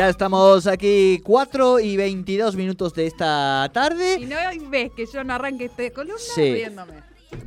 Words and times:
Ya 0.00 0.08
estamos 0.08 0.66
aquí 0.66 1.20
4 1.22 1.78
y 1.78 1.94
22 1.98 2.56
minutos 2.56 2.94
de 2.94 3.06
esta 3.06 3.68
tarde. 3.70 4.16
Y 4.18 4.24
no 4.24 4.36
ves 4.70 4.90
que 4.96 5.04
yo 5.04 5.22
no 5.24 5.34
arranque 5.34 5.66
este 5.66 5.92
columna 5.92 6.16
Sí. 6.34 6.54
riéndome. 6.54 6.94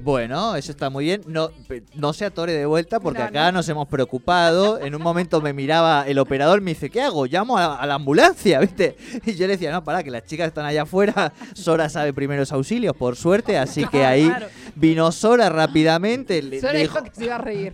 Bueno, 0.03 0.55
eso 0.55 0.71
está 0.71 0.91
muy 0.91 1.05
bien. 1.05 1.23
No, 1.25 1.49
no 1.95 2.13
se 2.13 2.25
atore 2.25 2.53
de 2.53 2.67
vuelta 2.67 2.99
porque 2.99 3.19
No, 3.21 3.25
acá 3.25 3.45
no. 3.51 3.57
nos 3.57 3.69
hemos 3.69 3.87
preocupado. 3.87 4.79
En 4.79 4.93
un 4.93 5.01
momento 5.01 5.41
me 5.41 5.51
miraba 5.51 6.05
el 6.07 6.19
operador, 6.19 6.61
me 6.61 6.71
dice, 6.75 6.91
¿qué 6.91 7.01
hago? 7.01 7.25
Llamo 7.25 7.57
a, 7.57 7.75
a 7.77 7.87
la 7.87 7.95
ambulancia, 7.95 8.59
¿viste? 8.59 8.97
Y 9.25 9.33
yo 9.33 9.47
le 9.47 9.53
decía, 9.53 9.71
no, 9.71 9.83
para, 9.83 10.03
que 10.03 10.11
las 10.11 10.23
chicas 10.25 10.47
están 10.47 10.65
allá 10.65 10.83
afuera. 10.83 11.33
Sora 11.55 11.89
sabe 11.89 12.13
primeros 12.13 12.51
auxilios, 12.51 12.95
por 12.95 13.15
suerte. 13.15 13.57
Así 13.57 13.83
que 13.87 14.05
ahí 14.05 14.27
Claro. 14.27 14.45
vino 14.75 15.11
Sora 15.11 15.49
rápidamente. 15.49 16.39
le 16.43 16.57
dijo 16.61 16.67
dijo- 16.71 17.03
que 17.03 17.11
se 17.15 17.25
iba 17.25 17.35
a 17.35 17.39
reír. 17.39 17.73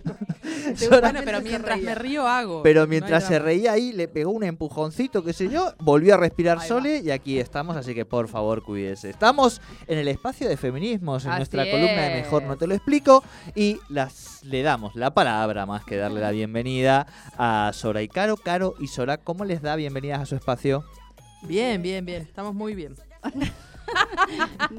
Bueno, 0.90 1.20
pero 1.24 1.40
mientras 1.40 1.80
me 1.80 1.94
río 1.94 2.26
hago. 2.26 2.62
Pero 2.62 2.82
No 2.82 2.86
mientras 2.88 3.24
se 3.24 3.38
reía 3.38 3.72
ahí, 3.72 3.92
le 3.92 4.08
pegó 4.08 4.30
un 4.30 4.44
empujoncito, 4.44 5.24
qué 5.24 5.32
sé 5.32 5.48
yo, 5.48 5.74
volvió 5.78 6.14
a 6.14 6.16
respirar. 6.16 6.60
Sole 6.60 6.98
y 6.98 7.10
aquí 7.10 7.38
estamos, 7.38 7.76
así 7.76 7.94
que 7.94 8.04
por 8.04 8.28
favor 8.28 8.62
cuídese. 8.62 9.10
Estamos 9.10 9.60
en 9.86 9.98
el 9.98 10.08
espacio 10.08 10.48
de 10.48 10.56
feminismos, 10.56 11.24
en 11.24 11.30
Así 11.30 11.38
nuestra 11.38 11.70
columna 11.70 12.02
de 12.02 12.22
Mejor 12.22 12.42
No 12.42 12.56
Te 12.56 12.66
Lo 12.66 12.74
Explico 12.74 13.24
y 13.54 13.78
las, 13.88 14.44
le 14.44 14.62
damos 14.62 14.94
la 14.94 15.12
palabra 15.12 15.66
más 15.66 15.84
que 15.84 15.96
darle 15.96 16.20
la 16.20 16.30
bienvenida 16.30 17.06
a 17.36 17.70
Sora 17.74 18.02
y 18.02 18.08
Caro. 18.08 18.36
Caro 18.36 18.74
y 18.78 18.88
Sora, 18.88 19.18
¿cómo 19.18 19.44
les 19.44 19.62
da 19.62 19.76
bienvenidas 19.76 20.20
a 20.20 20.26
su 20.26 20.34
espacio? 20.34 20.84
Bien, 21.42 21.80
bien, 21.82 22.04
bien. 22.04 22.22
Estamos 22.22 22.54
muy 22.54 22.74
bien. 22.74 22.94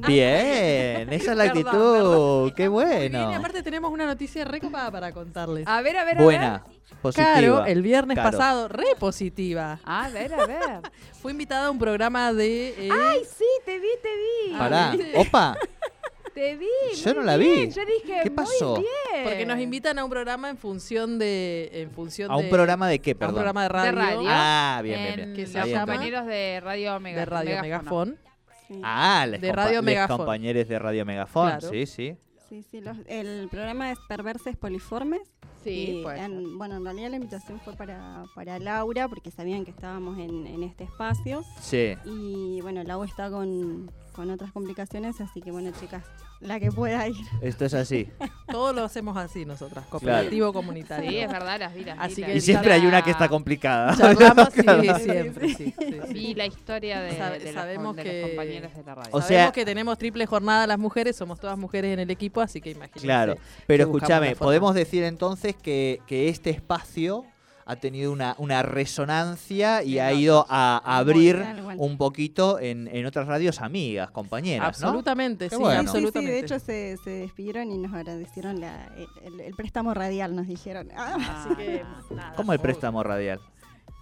Bien, 0.06 1.12
esa 1.12 1.32
es 1.32 1.36
la 1.36 1.44
Perdón, 1.52 1.66
actitud, 1.66 2.52
qué 2.54 2.68
bien, 2.68 3.12
y 3.12 3.16
bueno. 3.16 3.34
aparte 3.36 3.62
tenemos 3.62 3.90
una 3.92 4.06
noticia 4.06 4.44
recopada 4.44 4.90
para 4.90 5.12
contarles. 5.12 5.66
A 5.66 5.82
ver, 5.82 5.96
a 5.96 6.04
ver, 6.04 6.18
a 6.18 6.22
Buena, 6.22 6.64
positiva. 7.00 7.32
Caro, 7.34 7.64
el 7.66 7.82
viernes 7.82 8.16
Caro. 8.16 8.30
pasado, 8.30 8.68
re 8.68 8.84
positiva. 8.98 9.78
A 9.84 10.08
ver, 10.08 10.34
a 10.34 10.46
ver. 10.46 10.80
Fue 11.22 11.32
invitada 11.32 11.66
a 11.66 11.70
un 11.70 11.78
programa 11.78 12.32
de. 12.32 12.68
eh, 12.70 12.88
Ay, 12.90 13.20
sí, 13.24 13.44
te 13.64 13.78
vi, 13.78 13.88
te 14.02 14.08
vi. 14.48 14.58
Pará, 14.58 14.90
¿viste? 14.92 15.12
opa, 15.18 15.56
Te 16.34 16.56
vi. 16.56 16.66
Yo 16.96 17.10
muy 17.10 17.14
no 17.14 17.22
la 17.24 17.36
bien. 17.36 17.68
vi. 17.68 17.74
Yo 17.74 17.82
dije, 17.84 18.20
¿Qué 18.22 18.30
pasó? 18.30 18.76
Muy 18.76 18.80
bien. 19.12 19.24
porque 19.24 19.44
nos 19.44 19.58
invitan 19.58 19.98
a 19.98 20.04
un 20.04 20.10
programa 20.10 20.48
en 20.48 20.56
función 20.56 21.18
de. 21.18 21.68
En 21.74 21.90
función 21.90 22.30
¿a 22.30 22.36
un 22.36 22.44
de- 22.44 22.48
programa 22.48 22.88
de 22.88 23.00
qué, 23.00 23.10
a 23.10 23.14
un 23.14 23.18
perdón? 23.18 23.34
programa 23.34 23.62
de 23.64 23.68
radio. 23.68 23.92
radio. 23.92 24.22
Ah, 24.28 24.80
bien, 24.82 24.98
bien, 24.98 25.10
En 25.10 25.16
bien. 25.16 25.34
Que 25.36 25.46
se 25.46 25.58
llama- 25.58 25.80
compañeros 25.92 26.26
de 26.26 26.60
Radio 26.64 26.98
Mega, 27.00 27.18
de 27.20 27.24
Radio 27.26 27.60
Megáfono. 27.60 28.12
Megafón. 28.14 28.31
Sí, 28.68 28.80
Ah, 28.82 29.26
les 29.28 29.40
De 29.40 29.52
Radio 29.52 29.80
les 29.80 29.84
Megafón. 29.84 30.16
compañeros 30.18 30.68
de 30.68 30.78
Radio 30.78 31.04
Megafón, 31.04 31.48
Claro. 31.48 31.68
sí, 31.70 31.86
sí. 31.86 32.16
sí, 32.48 32.62
sí, 32.70 32.80
los- 32.80 32.96
el 33.06 33.48
programa 33.50 33.90
es 33.92 33.98
Perverses 34.08 34.56
Poliformes. 34.56 35.22
Sí, 35.64 36.02
en- 36.16 36.58
bueno, 36.58 36.76
en 36.76 36.84
realidad 36.84 37.10
la 37.10 37.16
invitación 37.16 37.60
fue 37.60 37.74
para, 37.74 38.24
para 38.34 38.58
Laura, 38.58 39.08
porque 39.08 39.30
sabían 39.30 39.64
que 39.64 39.70
estábamos 39.70 40.18
en, 40.18 40.46
en 40.48 40.62
este 40.64 40.84
espacio. 40.84 41.44
Sí. 41.60 41.94
Y 42.04 42.60
bueno, 42.62 42.82
Laura 42.82 43.08
está 43.08 43.30
con, 43.30 43.90
con 44.12 44.28
otras 44.30 44.50
complicaciones, 44.52 45.20
así 45.20 45.40
que 45.40 45.52
bueno, 45.52 45.70
chicas, 45.80 46.04
la 46.42 46.58
que 46.60 46.70
pueda 46.70 47.08
ir. 47.08 47.16
Esto 47.40 47.64
es 47.64 47.74
así. 47.74 48.08
Todo 48.50 48.72
lo 48.72 48.84
hacemos 48.84 49.16
así 49.16 49.44
nosotras. 49.44 49.86
Cooperativo 49.86 50.52
comunitario. 50.52 51.08
Sí, 51.10 51.18
es 51.18 51.28
verdad, 51.30 51.58
las 51.60 51.74
vi, 51.74 51.84
las 51.84 51.96
vi, 51.98 52.02
Así 52.04 52.20
las 52.20 52.30
que 52.30 52.36
Y 52.36 52.40
siempre 52.40 52.72
hay 52.72 52.84
una 52.86 53.02
que 53.02 53.10
está 53.12 53.28
complicada. 53.28 53.96
Charlamos 53.98 54.48
sí, 54.52 54.62
Claro. 54.62 54.98
siempre, 54.98 55.48
sí, 55.48 55.54
sí, 55.56 55.74
sí. 55.78 56.00
Vi 56.12 56.34
la 56.34 56.46
historia 56.46 57.00
de, 57.00 57.16
Sabe- 57.16 57.38
de, 57.38 57.44
los, 57.46 57.54
sabemos 57.54 57.96
de 57.96 58.02
que- 58.02 58.20
los 58.20 58.30
compañeros 58.30 58.74
de 58.74 58.82
la 58.82 58.94
radio. 58.94 59.10
O 59.12 59.22
Sabemos 59.22 59.52
que 59.52 59.64
tenemos 59.64 59.98
triple 59.98 60.26
jornada 60.26 60.66
las 60.66 60.78
mujeres, 60.78 61.16
somos 61.16 61.38
todas 61.40 61.56
mujeres 61.56 61.92
en 61.94 62.00
el 62.00 62.10
equipo, 62.10 62.40
así 62.40 62.60
que 62.60 62.70
imagínense. 62.70 63.00
Claro. 63.06 63.36
Pero 63.66 63.84
escúchame, 63.84 64.36
podemos 64.36 64.74
decir 64.74 65.04
entonces 65.04 65.54
que, 65.56 66.00
que 66.06 66.28
este 66.28 66.50
espacio 66.50 67.24
ha 67.72 67.76
tenido 67.80 68.12
una, 68.12 68.34
una 68.38 68.62
resonancia 68.62 69.82
y 69.82 69.98
ha 69.98 70.12
ido 70.12 70.46
a 70.48 70.78
abrir 70.98 71.44
un 71.76 71.98
poquito 71.98 72.58
en, 72.60 72.88
en 72.88 73.04
otras 73.06 73.26
radios 73.26 73.60
amigas, 73.60 74.10
compañeras, 74.10 74.80
¿no? 74.80 74.86
Absolutamente, 74.88 75.48
Qué 75.48 75.56
sí, 75.56 75.62
bueno. 75.62 75.80
Sí, 75.80 75.84
sí, 75.84 75.88
absolutamente. 75.88 76.32
de 76.32 76.38
hecho 76.38 76.58
se, 76.58 76.96
se 77.02 77.10
despidieron 77.10 77.70
y 77.70 77.78
nos 77.78 77.92
agradecieron 77.92 78.60
la- 78.60 78.86
el, 79.24 79.40
el 79.40 79.54
préstamo 79.54 79.92
radial, 79.94 80.34
nos 80.36 80.46
dijeron. 80.46 80.88
Ah, 80.96 81.16
Así 81.46 81.56
que, 81.56 81.82
nada, 82.14 82.32
¿Cómo 82.36 82.52
el 82.52 82.60
préstamo 82.60 83.02
radial? 83.02 83.40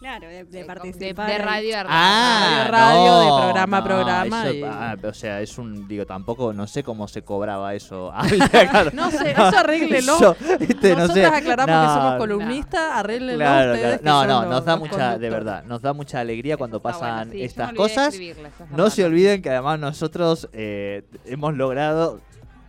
Claro, 0.00 0.26
de, 0.28 0.44
de 0.44 0.58
de, 0.60 0.64
participar. 0.64 1.26
de 1.30 1.38
radio 1.38 1.78
a 1.78 1.82
radio. 1.84 1.88
Ah, 1.90 2.66
radio, 2.68 3.18
de 3.20 3.26
no, 3.26 3.40
programa 3.42 3.76
a 3.76 3.80
no, 3.80 3.86
programa 3.86 4.44
eso- 4.46 4.54
y- 4.54 4.62
ah, 4.64 4.96
o 5.02 5.12
sea, 5.14 5.40
es 5.40 5.56
un, 5.58 5.86
digo, 5.86 6.06
tampoco, 6.06 6.52
no 6.52 6.66
sé 6.66 6.82
cómo 6.82 7.06
se 7.06 7.22
cobraba 7.22 7.74
eso. 7.74 8.10
Ah, 8.14 8.26
claro. 8.70 8.90
No 8.92 9.10
sé, 9.10 9.30
eso 9.30 9.42
arréglenlo. 9.58 10.16
Eso, 10.16 10.36
este, 10.58 10.90
no 10.94 11.00
Nosotras 11.00 11.30
sé. 11.30 11.36
aclaramos 11.36 11.76
No, 11.76 11.82
que 11.82 11.94
somos 12.00 12.16
columnistas, 12.18 12.90
arréglenlo 12.92 13.38
Claro, 13.44 13.72
ustedes. 13.74 13.98
claro. 14.00 14.26
No, 14.28 14.34
no, 14.34 14.40
los- 14.42 14.50
nos 14.50 14.64
da 14.64 14.76
mucha, 14.76 15.18
de 15.18 15.30
verdad, 15.30 15.64
nos 15.64 15.82
da 15.82 15.92
mucha 15.92 16.20
alegría 16.20 16.56
cuando 16.56 16.80
bueno, 16.80 16.98
pasan 16.98 17.30
sí, 17.30 17.38
yo 17.38 17.44
estas 17.44 17.72
cosas. 17.74 18.14
No 18.70 18.90
se 18.90 19.04
olviden 19.04 19.42
que 19.42 19.50
además 19.50 19.78
nosotros 19.78 20.48
eh, 20.52 21.04
hemos 21.26 21.54
logrado, 21.54 22.20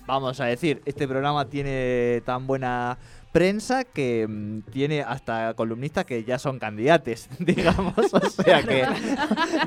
vamos 0.05 0.39
a 0.41 0.45
decir, 0.45 0.81
este 0.85 1.07
programa 1.07 1.45
tiene 1.45 2.21
tan 2.25 2.45
buena 2.47 2.97
prensa 3.31 3.83
que 3.83 4.27
mm, 4.27 4.71
tiene 4.71 5.01
hasta 5.01 5.53
columnistas 5.53 6.05
que 6.05 6.23
ya 6.23 6.37
son 6.39 6.59
candidates, 6.59 7.29
digamos, 7.39 7.95
o 8.13 8.29
sea 8.29 8.61
que 8.63 8.85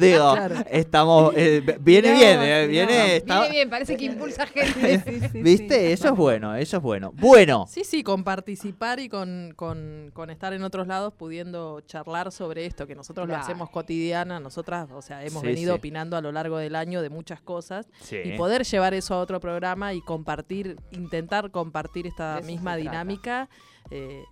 digo, 0.01 0.35
Claro. 0.35 0.57
estamos 0.71 1.33
eh, 1.37 1.63
viene 1.81 2.13
bien, 2.13 2.41
eh, 2.43 2.67
viene 2.67 3.17
está- 3.17 3.41
Viene 3.41 3.55
bien, 3.55 3.71
parece 3.71 3.97
que 3.97 4.05
impulsa 4.07 4.47
gente. 4.47 5.31
Sí, 5.31 5.41
¿Viste? 5.43 5.87
sí. 5.87 5.93
Eso 5.93 6.09
es 6.09 6.15
bueno, 6.17 6.55
eso 6.57 6.77
es 6.77 6.83
bueno. 6.83 7.13
Bueno, 7.15 7.67
Sí, 7.69 7.85
sí, 7.85 8.03
con 8.03 8.25
participar 8.25 9.01
y 9.01 9.09
con, 9.09 9.53
con, 9.57 10.11
con 10.13 10.31
estar 10.31 10.53
en 10.53 10.63
otros 10.63 10.87
lados 10.87 11.15
pudiendo 11.15 11.81
charlar 11.83 12.33
sobre 12.33 12.67
esto, 12.67 12.87
que 12.87 12.95
nosotros 12.95 13.27
Claro. 13.27 13.39
lo 13.41 13.45
hacemos 13.45 13.71
cotidiana, 13.71 14.41
nosotras, 14.41 14.89
o 14.93 15.01
sea, 15.03 15.25
hemos 15.25 15.41
Sí, 15.43 15.47
venido 15.49 15.73
sí. 15.75 15.79
opinando 15.79 16.17
a 16.17 16.21
lo 16.21 16.33
largo 16.33 16.59
del 16.59 16.75
año 16.77 17.01
de 17.03 17.11
muchas 17.11 17.41
cosas 17.41 17.87
sí. 18.03 18.17
y 18.25 18.37
poder 18.37 18.65
llevar 18.65 18.95
eso 18.95 19.15
a 19.15 19.19
otro 19.21 19.41
programa 19.41 19.95
y 19.95 20.01
compartir, 20.03 20.77
intentar 20.93 21.51
compartir 21.51 22.07
esta 22.07 22.41
misma 22.45 22.77
dinámica, 22.77 23.49
eh, 23.91 24.25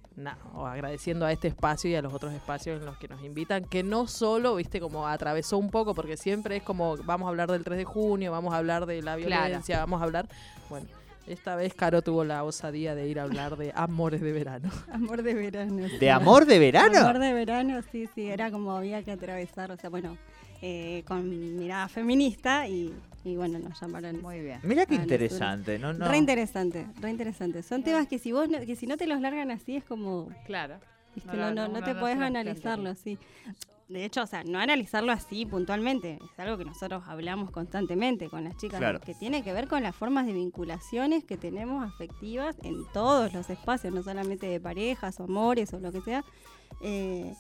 agradeciendo 0.56 1.27
a 1.27 1.33
este 1.33 1.49
espacio 1.49 1.91
y 1.91 1.94
a 1.94 2.03
los 2.03 2.12
otros 2.12 2.33
espacios 2.33 2.81
en 2.81 2.87
los 2.87 2.97
que 2.99 3.09
nos 3.09 3.22
invitan, 3.22 3.65
que 3.65 3.83
no 3.83 4.06
solo, 4.06 4.56
viste, 4.56 4.81
como 4.81 5.06
atravesó 5.06 5.59
un 5.59 5.71
poco, 5.71 5.94
porque 5.94 6.16
siempre 6.16 6.56
es 6.56 6.62
como, 6.62 6.97
vamos 6.99 7.27
a 7.27 7.28
hablar 7.31 7.50
del 7.50 7.65
3 7.65 7.78
de 7.78 7.84
junio, 7.84 8.32
vamos 8.32 8.55
a 8.55 8.59
hablar 8.59 8.87
de 8.87 9.03
la 9.03 9.16
Claro. 9.16 9.44
violencia, 9.44 9.78
vamos 9.78 10.00
a 10.00 10.05
hablar, 10.05 10.28
bueno. 10.69 10.87
Esta 11.25 11.55
vez 11.55 11.72
Caro 11.75 12.03
tuvo 12.03 12.25
la 12.25 12.43
osadía 12.43 12.97
de 12.97 13.06
ir 13.06 13.21
a 13.21 13.22
hablar 13.22 13.56
de 13.56 13.71
amores 13.77 14.21
de 14.22 14.32
verano. 14.32 14.69
Amor 14.93 15.22
de 15.22 15.34
verano. 15.34 15.87
sí. 15.88 15.99
¿De 15.99 16.11
amor 16.11 16.47
de 16.47 16.59
verano? 16.59 16.99
Amor 16.99 17.21
de 17.21 17.32
verano, 17.32 17.81
sí, 17.93 18.09
sí, 18.12 18.28
era 18.28 18.50
como 18.50 18.77
había 18.77 19.05
que 19.05 19.12
atravesar, 19.12 19.71
o 19.71 19.77
sea, 19.77 19.88
bueno, 19.88 20.19
eh, 20.62 21.05
con 21.06 21.56
mirada 21.59 21.87
feminista 21.88 22.67
y, 22.67 22.93
y 23.24 23.36
bueno, 23.36 23.58
nos 23.58 23.80
llamaron. 23.80 24.20
Muy 24.22 24.40
bien. 24.40 24.60
Mira 24.62 24.86
qué 24.86 24.94
interesante, 24.96 25.78
¿no? 25.78 25.92
no. 25.92 26.08
Re 26.08 26.16
interesante, 26.16 26.86
re 27.00 27.10
interesante. 27.10 27.62
Son 27.62 27.82
temas 27.82 28.06
que 28.08 28.19
si 28.19 28.32
vos 28.32 28.48
no, 28.48 28.58
que 28.60 28.76
si 28.76 28.86
no 28.86 28.96
te 28.96 29.06
los 29.06 29.20
largan 29.20 29.50
así 29.50 29.76
es 29.76 29.84
como, 29.84 30.28
Claro. 30.46 30.78
viste, 31.14 31.30
No, 31.36 31.36
no, 31.36 31.50
no, 31.50 31.54
no, 31.54 31.69
no 31.69 31.78
uno 31.78 31.84
te 31.86 31.94
podés 31.94 32.19
analizarlo 32.19 32.90
así. 32.90 33.19
De 33.88 34.06
hecho, 34.06 34.22
o 34.22 34.26
sea, 34.26 34.42
no 34.42 34.58
analizarlo 34.58 35.12
así 35.12 35.44
puntualmente, 35.44 36.19
es 36.32 36.38
algo 36.40 36.56
que 36.56 36.64
nosotros 36.64 37.02
hablamos 37.06 37.50
constantemente 37.50 38.30
con 38.30 38.42
las 38.44 38.56
chicas, 38.56 38.78
Claro. 38.78 39.00
que 39.00 39.12
tiene 39.14 39.42
que 39.44 39.52
ver 39.52 39.69
con 39.69 39.82
las 39.82 39.94
formas 39.94 40.24
de 40.24 40.32
vinculaciones 40.32 41.24
que 41.24 41.36
tenemos 41.36 41.84
afectivas 41.86 42.56
en 42.62 42.86
todos 42.94 43.34
los 43.34 43.50
espacios, 43.50 43.92
no 43.92 44.02
solamente 44.02 44.46
de 44.46 44.58
parejas 44.60 45.20
o 45.20 45.24
amores 45.24 45.74
o 45.74 45.78
lo 45.80 45.92
que 45.92 46.00
sea. 46.00 46.24
Eh, 46.80 47.34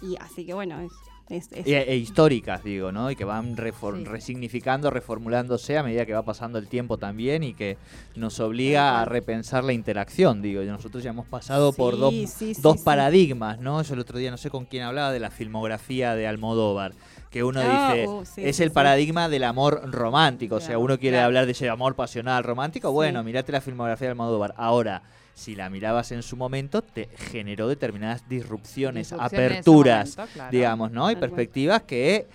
y 0.00 0.16
así 0.16 0.46
que 0.46 0.54
bueno, 0.54 0.80
es, 0.80 0.92
es, 1.36 1.50
es- 1.52 1.66
E, 1.66 1.82
e 1.92 1.96
históricas, 1.96 2.62
digo, 2.64 2.92
¿no? 2.92 3.10
Y 3.10 3.16
que 3.16 3.24
van 3.24 3.56
refor- 3.56 3.98
Sí. 3.98 4.04
resignificando, 4.04 4.90
reformulándose 4.90 5.78
a 5.78 5.82
medida 5.82 6.06
que 6.06 6.12
va 6.14 6.22
pasando 6.22 6.58
el 6.58 6.68
tiempo 6.68 6.98
también 6.98 7.42
y 7.42 7.54
que 7.54 7.76
nos 8.16 8.38
obliga 8.40 9.00
a 9.00 9.04
repensar 9.04 9.64
la 9.64 9.72
interacción, 9.72 10.42
digo. 10.42 10.62
Y 10.62 10.66
Nosotros 10.66 11.02
ya 11.02 11.10
hemos 11.10 11.26
pasado 11.26 11.72
por 11.72 11.98
dos, 11.98 12.14
sí, 12.30 12.54
dos 12.60 12.80
paradigmas, 12.82 13.58
¿no? 13.60 13.82
Yo 13.82 13.94
el 13.94 14.00
otro 14.00 14.18
día 14.18 14.30
no 14.30 14.36
sé 14.36 14.50
con 14.50 14.64
quién 14.64 14.82
hablaba 14.84 15.12
de 15.12 15.20
la 15.20 15.30
filmografía 15.30 16.14
de 16.14 16.26
Almodóvar. 16.26 16.92
Que 17.30 17.42
uno 17.44 17.60
Ah, 17.62 17.92
dice, 17.94 18.08
uh, 18.08 18.24
sí, 18.26 18.42
es 18.44 18.60
el 18.60 18.68
sí. 18.68 18.74
paradigma 18.74 19.28
del 19.30 19.44
amor 19.44 19.90
romántico. 19.90 20.56
O 20.56 20.60
sea, 20.60 20.76
uno 20.78 20.98
quiere 20.98 21.14
claro. 21.16 21.26
hablar 21.26 21.46
de 21.46 21.52
ese 21.52 21.68
amor 21.70 21.94
pasional 21.96 22.44
romántico. 22.44 22.92
Bueno, 22.92 23.20
Sí. 23.20 23.26
mirate 23.26 23.52
la 23.52 23.60
filmografía 23.62 24.08
de 24.08 24.10
Almodóvar. 24.12 24.52
Ahora, 24.58 25.02
si 25.34 25.54
la 25.54 25.70
mirabas 25.70 26.12
en 26.12 26.22
su 26.22 26.36
momento, 26.36 26.82
te 26.82 27.08
generó 27.16 27.68
determinadas 27.68 28.28
disrupciones, 28.28 29.12
aperturas, 29.12 30.16
momento, 30.16 30.34
claro. 30.34 30.50
digamos, 30.50 30.90
¿no? 30.92 31.10
Y 31.10 31.16
perspectivas 31.16 31.82
que, 31.82 32.26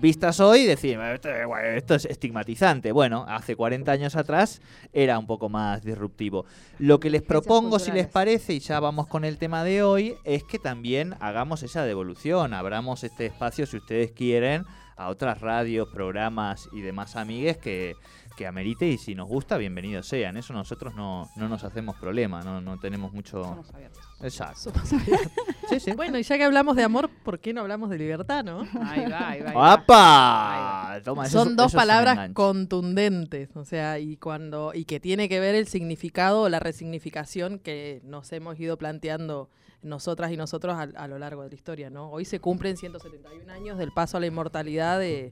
vistas 0.00 0.38
hoy, 0.40 0.64
decir, 0.64 0.98
esto, 1.00 1.94
es 1.94 2.04
estigmatizante. 2.04 2.92
Bueno, 2.92 3.24
hace 3.28 3.56
40 3.56 3.90
años 3.90 4.16
atrás 4.16 4.60
era 4.92 5.18
un 5.18 5.26
poco 5.26 5.48
más 5.48 5.82
disruptivo. 5.82 6.44
Lo 6.78 7.00
que 7.00 7.10
les 7.10 7.22
propongo, 7.22 7.78
si 7.78 7.90
les 7.90 8.06
parece, 8.06 8.52
y 8.54 8.60
ya 8.60 8.80
vamos 8.80 9.06
con 9.06 9.24
el 9.24 9.38
tema 9.38 9.64
de 9.64 9.82
hoy, 9.82 10.14
es 10.24 10.44
que 10.44 10.58
también 10.58 11.14
hagamos 11.20 11.62
esa 11.62 11.84
devolución, 11.84 12.54
abramos 12.54 13.02
este 13.04 13.26
espacio, 13.26 13.66
si 13.66 13.78
ustedes 13.78 14.12
quieren, 14.12 14.64
a 15.00 15.08
otras 15.08 15.40
radios, 15.40 15.88
programas 15.88 16.68
y 16.72 16.82
demás 16.82 17.16
amigues 17.16 17.56
que, 17.56 17.96
que 18.36 18.46
amerite 18.46 18.86
y 18.86 18.98
si 18.98 19.14
nos 19.14 19.28
gusta, 19.28 19.56
bienvenidos 19.56 20.06
sean. 20.06 20.36
Eso 20.36 20.52
nosotros 20.52 20.94
no, 20.94 21.26
no 21.36 21.48
nos 21.48 21.64
hacemos 21.64 21.96
problema, 21.96 22.42
no, 22.42 22.60
no 22.60 22.78
tenemos 22.78 23.10
mucho... 23.14 23.42
Somos 23.42 23.72
abiertos. 23.72 24.02
Exacto. 24.20 24.60
Somos 24.60 24.92
abiertos. 24.92 25.32
Sí, 25.70 25.80
sí. 25.80 25.92
Bueno, 25.92 26.18
y 26.18 26.22
ya 26.22 26.36
que 26.36 26.44
hablamos 26.44 26.76
de 26.76 26.82
amor, 26.82 27.08
¿por 27.24 27.38
qué 27.38 27.54
no 27.54 27.62
hablamos 27.62 27.88
de 27.88 27.96
libertad, 27.96 28.44
no? 28.44 28.60
Ahí 28.82 29.10
va, 29.10 29.28
ahí 29.30 29.40
va. 29.40 29.72
¡Apa! 29.72 31.00
Toma, 31.02 31.24
eso 31.24 31.38
es 31.38 31.44
Son 31.44 31.56
dos 31.56 31.68
eso 31.68 31.78
palabras 31.78 32.30
contundentes, 32.34 33.56
o 33.56 33.64
sea, 33.64 33.98
y 33.98 34.18
cuando 34.18 34.72
y 34.74 34.84
que 34.84 35.00
tiene 35.00 35.30
que 35.30 35.40
ver 35.40 35.54
el 35.54 35.66
significado 35.66 36.42
o 36.42 36.48
la 36.50 36.60
resignificación 36.60 37.58
que 37.58 38.02
nos 38.04 38.30
hemos 38.32 38.60
ido 38.60 38.76
planteando 38.76 39.48
nosotras 39.82 40.30
y 40.32 40.36
nosotros 40.36 40.74
a, 40.74 40.82
a 40.82 41.08
lo 41.08 41.18
largo 41.18 41.42
de 41.42 41.48
la 41.48 41.54
historia, 41.54 41.90
¿no? 41.90 42.10
Hoy 42.10 42.24
se 42.24 42.40
cumplen 42.40 42.76
171 42.76 43.52
años 43.52 43.78
del 43.78 43.92
paso 43.92 44.16
a 44.16 44.20
la 44.20 44.26
inmortalidad 44.26 44.98
de 44.98 45.30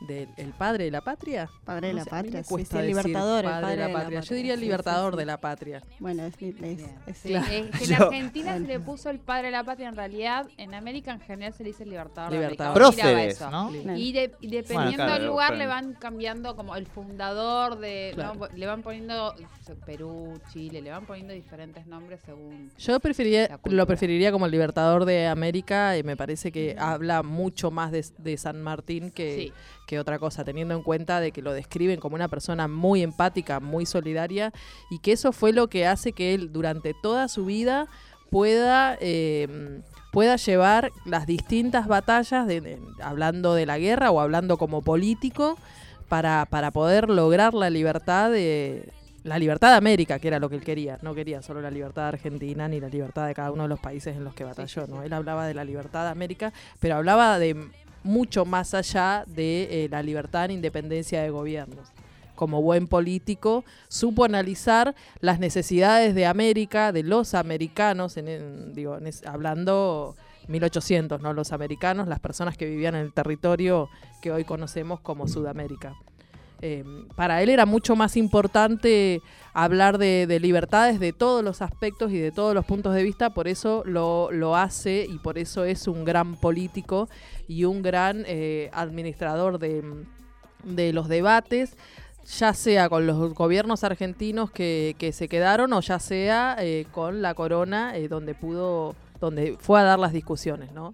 del 0.00 0.28
el 0.36 0.52
padre 0.52 0.84
de 0.84 0.90
la 0.90 1.00
patria. 1.02 1.50
Padre 1.64 1.88
de 1.88 1.94
la 1.94 2.04
patria, 2.04 2.42
sí, 2.42 2.54
el 2.72 2.86
libertador, 2.86 3.44
el 3.44 3.50
padre 3.50 3.70
de 3.70 3.76
la 3.76 3.86
de 3.86 3.92
la 3.92 3.98
patria. 3.98 4.20
Yo 4.20 4.34
diría 4.34 4.52
el 4.54 4.58
sí, 4.58 4.62
sí, 4.62 4.66
libertador 4.66 5.12
sí. 5.12 5.18
de 5.18 5.26
la 5.26 5.36
patria. 5.40 5.82
Bueno, 5.98 6.24
es, 6.24 6.34
es- 6.40 6.60
es- 6.62 7.18
Sí, 7.18 7.28
sí. 7.28 7.34
es 7.34 7.44
que 7.48 7.58
en 7.58 7.70
Yo- 7.98 8.04
Argentina 8.06 8.54
se 8.54 8.60
le 8.60 8.80
puso 8.80 9.10
el 9.10 9.18
padre 9.18 9.46
de 9.46 9.50
la 9.52 9.64
patria, 9.64 9.88
en 9.88 9.96
realidad 9.96 10.46
en 10.56 10.74
América 10.74 11.12
en 11.12 11.20
general 11.20 11.52
se 11.52 11.62
le 11.64 11.70
dice 11.70 11.82
el 11.84 11.90
libertador. 11.90 12.32
de 12.32 12.38
Libertador. 12.38 12.74
Próceres, 12.74 13.34
eso. 13.36 13.50
¿no? 13.50 13.70
Y, 13.96 14.12
de- 14.12 14.32
y 14.40 14.48
dependiendo 14.48 14.96
claro, 14.96 15.12
del 15.14 15.26
lugar 15.26 15.48
pero- 15.50 15.58
le 15.58 15.66
van 15.66 15.94
cambiando 15.94 16.56
como 16.56 16.76
el 16.76 16.86
fundador 16.86 17.78
de... 17.78 18.12
Claro. 18.14 18.34
¿no? 18.34 18.46
Le 18.56 18.66
van 18.66 18.82
poniendo 18.82 19.34
Perú, 19.86 20.40
Chile, 20.52 20.80
le 20.82 20.90
van 20.90 21.04
poniendo 21.06 21.32
diferentes 21.32 21.86
nombres 21.86 22.20
según... 22.24 22.70
Yo 22.78 22.98
preferiría, 23.00 23.58
lo 23.64 23.86
preferiría 23.86 24.32
como 24.32 24.46
el 24.46 24.52
libertador 24.52 25.04
de 25.04 25.26
América 25.26 25.96
y 25.96 26.02
me 26.02 26.16
parece 26.16 26.50
que 26.52 26.74
habla 26.78 27.22
mucho 27.22 27.70
más 27.70 27.92
de, 27.92 28.04
de 28.18 28.36
San 28.36 28.60
Martín 28.62 29.10
que, 29.10 29.30
Sí. 29.30 29.52
Que 29.90 29.98
otra 29.98 30.20
cosa, 30.20 30.44
teniendo 30.44 30.72
en 30.74 30.82
cuenta 30.84 31.18
de 31.18 31.32
que 31.32 31.42
lo 31.42 31.52
describen 31.52 31.98
como 31.98 32.14
una 32.14 32.28
persona 32.28 32.68
muy 32.68 33.02
empática, 33.02 33.58
muy 33.58 33.86
solidaria 33.86 34.52
y 34.88 35.00
que 35.00 35.10
eso 35.10 35.32
fue 35.32 35.52
lo 35.52 35.66
que 35.66 35.84
hace 35.84 36.12
que 36.12 36.32
él 36.32 36.52
durante 36.52 36.94
toda 36.94 37.26
su 37.26 37.44
vida 37.44 37.88
pueda 38.30 38.96
eh, 39.00 39.80
pueda 40.12 40.36
llevar 40.36 40.92
las 41.04 41.26
distintas 41.26 41.88
batallas, 41.88 42.46
de, 42.46 42.60
de- 42.60 42.78
hablando 43.02 43.54
de 43.54 43.66
la 43.66 43.78
guerra 43.78 44.12
o 44.12 44.20
hablando 44.20 44.58
como 44.58 44.80
político, 44.82 45.58
para, 46.08 46.46
para 46.46 46.70
poder 46.70 47.08
lograr 47.10 47.52
la 47.54 47.68
libertad 47.68 48.30
de 48.30 48.92
la 49.24 49.38
libertad 49.38 49.70
de 49.70 49.76
América, 49.76 50.18
que 50.20 50.28
era 50.28 50.38
lo 50.38 50.48
que 50.48 50.54
él 50.56 50.62
quería. 50.64 50.98
No 51.02 51.14
quería 51.14 51.42
solo 51.42 51.60
la 51.60 51.70
libertad 51.70 52.02
de 52.02 52.08
Argentina 52.08 52.68
ni 52.68 52.78
la 52.80 52.88
libertad 52.88 53.26
de 53.26 53.34
cada 53.34 53.50
uno 53.52 53.64
de 53.64 53.68
los 53.68 53.80
países 53.80 54.16
en 54.16 54.22
los 54.24 54.34
que 54.34 54.44
batalló. 54.44 54.86
¿no? 54.86 55.02
Él 55.02 55.12
hablaba 55.12 55.46
de 55.46 55.54
la 55.54 55.62
libertad 55.64 56.04
de 56.04 56.10
América, 56.10 56.52
pero 56.80 56.94
hablaba 56.96 57.38
de 57.38 57.56
mucho 58.02 58.44
más 58.44 58.74
allá 58.74 59.24
de 59.26 59.84
eh, 59.84 59.88
la 59.90 60.02
libertad 60.02 60.46
en 60.46 60.52
independencia 60.52 61.22
de 61.22 61.30
gobiernos. 61.30 61.88
Como 62.34 62.62
buen 62.62 62.86
político, 62.86 63.64
supo 63.88 64.24
analizar 64.24 64.94
las 65.20 65.38
necesidades 65.40 66.14
de 66.14 66.24
América, 66.26 66.90
de 66.92 67.02
los 67.02 67.34
americanos, 67.34 68.16
en, 68.16 68.28
en- 68.28 68.72
hablando 69.26 70.16
1800, 70.48 71.20
¿no? 71.20 71.34
Los 71.34 71.52
americanos, 71.52 72.08
las 72.08 72.18
personas 72.20 72.56
que 72.56 72.64
vivían 72.64 72.94
en 72.94 73.02
el 73.02 73.12
territorio 73.12 73.88
que 74.22 74.32
hoy 74.32 74.44
conocemos 74.44 75.00
como 75.00 75.28
Sudamérica. 75.28 75.94
Eh, 76.62 76.84
para 77.16 77.42
él 77.42 77.48
era 77.48 77.64
mucho 77.64 77.96
más 77.96 78.16
importante 78.16 79.22
hablar 79.54 79.96
de, 79.96 80.26
de 80.26 80.40
libertades 80.40 81.00
de 81.00 81.12
todos 81.12 81.42
los 81.42 81.62
aspectos 81.62 82.12
y 82.12 82.18
de 82.18 82.32
todos 82.32 82.54
los 82.54 82.66
puntos 82.66 82.94
de 82.94 83.02
vista, 83.02 83.30
por 83.30 83.48
eso 83.48 83.82
lo, 83.86 84.56
hace 84.56 85.06
y 85.08 85.18
por 85.18 85.38
eso 85.38 85.64
es 85.64 85.88
un 85.88 86.04
gran 86.04 86.36
político 86.36 87.08
y 87.48 87.64
un 87.64 87.82
gran 87.82 88.24
eh, 88.26 88.70
administrador 88.74 89.58
de, 89.58 89.82
los 90.92 91.08
debates, 91.08 91.76
ya 92.38 92.52
sea 92.52 92.90
con 92.90 93.06
los 93.06 93.32
gobiernos 93.32 93.82
argentinos 93.82 94.50
que, 94.50 95.10
se 95.14 95.28
quedaron 95.28 95.72
o 95.72 95.80
ya 95.80 95.98
sea 95.98 96.56
eh, 96.58 96.86
con 96.92 97.22
la 97.22 97.34
corona, 97.34 97.94
donde 98.08 98.34
pudo, 98.34 98.94
donde 99.18 99.56
fue 99.58 99.80
a 99.80 99.84
dar 99.84 99.98
las 99.98 100.12
discusiones, 100.12 100.72
¿no? 100.72 100.92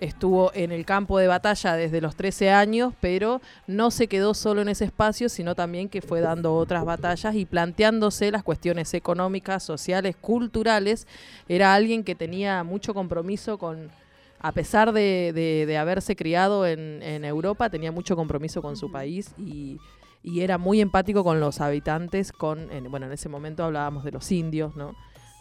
Estuvo 0.00 0.50
en 0.54 0.72
el 0.72 0.84
campo 0.84 1.18
de 1.18 1.26
batalla 1.26 1.74
desde 1.76 2.00
los 2.00 2.16
13 2.16 2.50
años, 2.50 2.94
pero 3.00 3.40
no 3.66 3.90
se 3.90 4.06
quedó 4.08 4.34
solo 4.34 4.62
en 4.62 4.68
ese 4.68 4.86
espacio, 4.86 5.28
sino 5.28 5.54
también 5.54 5.88
que 5.88 6.00
fue 6.02 6.20
dando 6.20 6.54
otras 6.56 6.84
batallas 6.84 7.34
y 7.34 7.44
planteándose 7.44 8.30
las 8.30 8.42
cuestiones 8.42 8.92
económicas, 8.94 9.62
sociales, 9.62 10.16
culturales. 10.20 11.06
Era 11.48 11.74
alguien 11.74 12.02
que 12.04 12.14
tenía 12.14 12.64
mucho 12.64 12.94
compromiso 12.94 13.58
con, 13.58 13.90
a 14.40 14.52
pesar 14.52 14.92
de, 14.92 15.32
de- 15.66 15.76
haberse 15.78 16.16
criado 16.16 16.66
en, 16.66 17.02
en 17.02 17.24
Europa, 17.24 17.68
tenía 17.70 17.92
mucho 17.92 18.16
compromiso 18.16 18.62
con 18.62 18.76
su 18.76 18.90
país 18.90 19.32
y, 19.38 19.78
y 20.22 20.40
era 20.40 20.58
muy 20.58 20.80
empático 20.80 21.22
con 21.24 21.40
los 21.40 21.60
habitantes, 21.60 22.32
con, 22.32 22.70
en- 22.72 22.90
bueno, 22.90 23.06
en 23.06 23.12
ese 23.12 23.28
momento 23.28 23.64
hablábamos 23.64 24.04
de 24.04 24.12
los 24.12 24.30
indios, 24.32 24.74
¿no? 24.76 24.94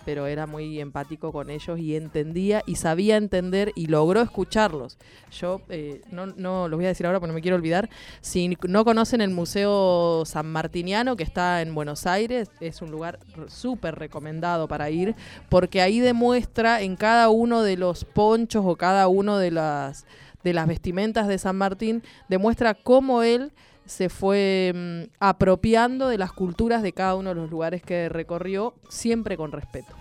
Pero 0.05 0.27
era 0.27 0.47
muy 0.47 0.79
empático 0.79 1.31
con 1.31 1.49
ellos 1.49 1.79
y 1.79 1.95
entendía 1.95 2.63
y 2.65 2.75
sabía 2.75 3.17
entender 3.17 3.71
y 3.75 3.87
logró 3.87 4.21
escucharlos. 4.21 4.97
Yo 5.31 5.61
eh, 5.69 6.01
no, 6.11 6.27
no 6.27 6.67
lo 6.67 6.77
voy 6.77 6.85
a 6.85 6.89
decir 6.89 7.05
ahora 7.05 7.19
porque 7.19 7.29
no 7.29 7.35
me 7.35 7.41
quiero 7.41 7.57
olvidar. 7.57 7.89
Si 8.21 8.57
no 8.67 8.85
conocen 8.85 9.21
el 9.21 9.31
Museo 9.31 10.23
San 10.25 10.51
Martiniano 10.51 11.15
que 11.15 11.23
está 11.23 11.61
en 11.61 11.75
Buenos 11.75 12.05
Aires, 12.05 12.49
es 12.59 12.81
un 12.81 12.91
lugar 12.91 13.19
súper 13.47 13.95
recomendado 13.95 14.67
para 14.67 14.89
ir 14.89 15.15
porque 15.49 15.81
ahí 15.81 15.99
demuestra 15.99 16.81
en 16.81 16.95
cada 16.95 17.29
uno 17.29 17.61
de 17.61 17.77
los 17.77 18.05
ponchos 18.05 18.63
o 18.65 18.75
cada 18.75 19.07
uno 19.07 19.37
de 19.37 19.51
las 19.51 20.05
de 20.43 20.53
las 20.53 20.67
vestimentas 20.67 21.27
de 21.27 21.37
San 21.37 21.57
Martín 21.57 22.01
demuestra 22.29 22.73
cómo 22.73 23.23
él 23.23 23.51
se 23.89 24.09
fue 24.09 24.71
mm, 24.73 25.11
apropiando 25.19 26.07
de 26.07 26.17
las 26.17 26.31
culturas 26.31 26.83
de 26.83 26.93
cada 26.93 27.15
uno 27.15 27.29
de 27.29 27.35
los 27.35 27.49
lugares 27.49 27.81
que 27.81 28.07
recorrió, 28.07 28.75
siempre 28.87 29.35
con 29.35 29.51
respeto. 29.51 29.98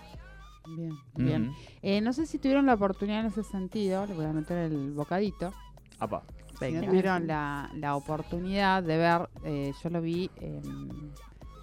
Bien, 0.75 0.97
bien. 1.15 1.53
Eh, 1.81 2.01
no 2.01 2.13
sé 2.13 2.25
si 2.25 2.37
tuvieron 2.39 2.65
la 2.65 2.73
oportunidad 2.75 3.21
en 3.21 3.25
ese 3.27 3.43
sentido, 3.43 4.05
le 4.05 4.13
voy 4.13 4.25
a 4.25 4.33
meter 4.33 4.57
el 4.57 4.91
bocadito. 4.91 5.53
Apa. 5.99 6.23
Si 6.59 6.71
no 6.71 6.81
tuvieron 6.89 7.27
la, 7.27 7.69
la 7.75 7.95
oportunidad 7.95 8.83
de 8.83 8.97
ver, 8.97 9.29
eh, 9.45 9.73
yo 9.81 9.89
lo 9.89 10.01
vi 10.01 10.29
eh, 10.37 10.61